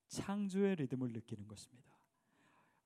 창조의 0.08 0.76
리듬을 0.76 1.12
느끼는 1.12 1.48
것입니다. 1.48 1.90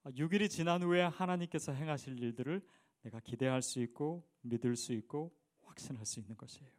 6일이 0.05 0.45
아, 0.45 0.47
지난 0.47 0.83
후에 0.83 1.01
하나님께서 1.01 1.71
행하실 1.71 2.19
일들을 2.21 2.65
내가 3.03 3.19
기대할 3.19 3.61
수 3.61 3.79
있고 3.81 4.27
믿을 4.41 4.75
수 4.75 4.93
있고 4.93 5.31
확신할 5.63 6.05
수 6.05 6.19
있는 6.19 6.35
것이에요. 6.37 6.69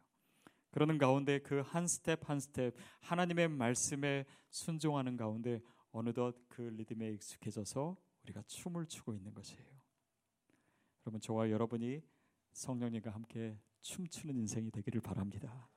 그러는 0.71 0.97
가운데 0.97 1.39
그 1.39 1.61
한 1.61 1.87
스텝 1.87 2.29
한 2.29 2.39
스텝 2.39 2.75
하나님의 2.99 3.47
말씀에 3.47 4.25
순종하는 4.49 5.15
가운데 5.17 5.61
어느덧 5.91 6.35
그 6.49 6.61
리듬에 6.61 7.11
익숙해져서 7.11 7.95
우리가 8.23 8.41
춤을 8.47 8.87
추고 8.87 9.13
있는 9.13 9.33
것이에요. 9.33 9.63
여러분 11.05 11.21
저와 11.21 11.49
여러분이 11.49 12.01
성령님과 12.51 13.11
함께 13.11 13.57
춤추는 13.81 14.35
인생이 14.35 14.71
되기를 14.71 15.01
바랍니다. 15.01 15.69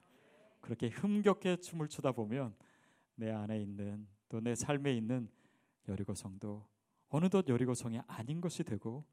그렇게 0.60 0.88
흥겹게 0.88 1.58
춤을 1.58 1.88
추다 1.88 2.12
보면 2.12 2.56
내 3.14 3.30
안에 3.30 3.60
있는 3.60 4.08
또 4.28 4.40
내 4.40 4.54
삶에 4.54 4.94
있는 4.94 5.30
여리고성도 5.88 6.66
어느덧 7.08 7.48
여리고성이 7.48 8.00
아닌 8.06 8.40
것이 8.40 8.62
되고 8.64 9.04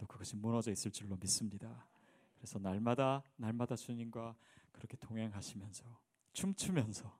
또 0.00 0.06
그것이 0.06 0.34
무너져 0.34 0.72
있을 0.72 0.90
줄로 0.90 1.14
믿습니다. 1.16 1.86
그래서 2.38 2.58
날마다 2.58 3.22
날마다 3.36 3.76
주님과 3.76 4.34
그렇게 4.72 4.96
동행하시면서 4.96 5.84
춤추면서 6.32 7.14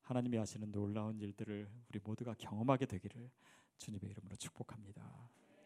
하나님이 0.00 0.38
하시는 0.38 0.72
놀라운 0.72 1.20
일들을 1.20 1.70
우리 1.90 2.00
모두가 2.02 2.32
경험하게 2.38 2.86
되기를 2.86 3.30
주님의 3.76 4.10
이름으로 4.10 4.36
축복합니다. 4.36 5.30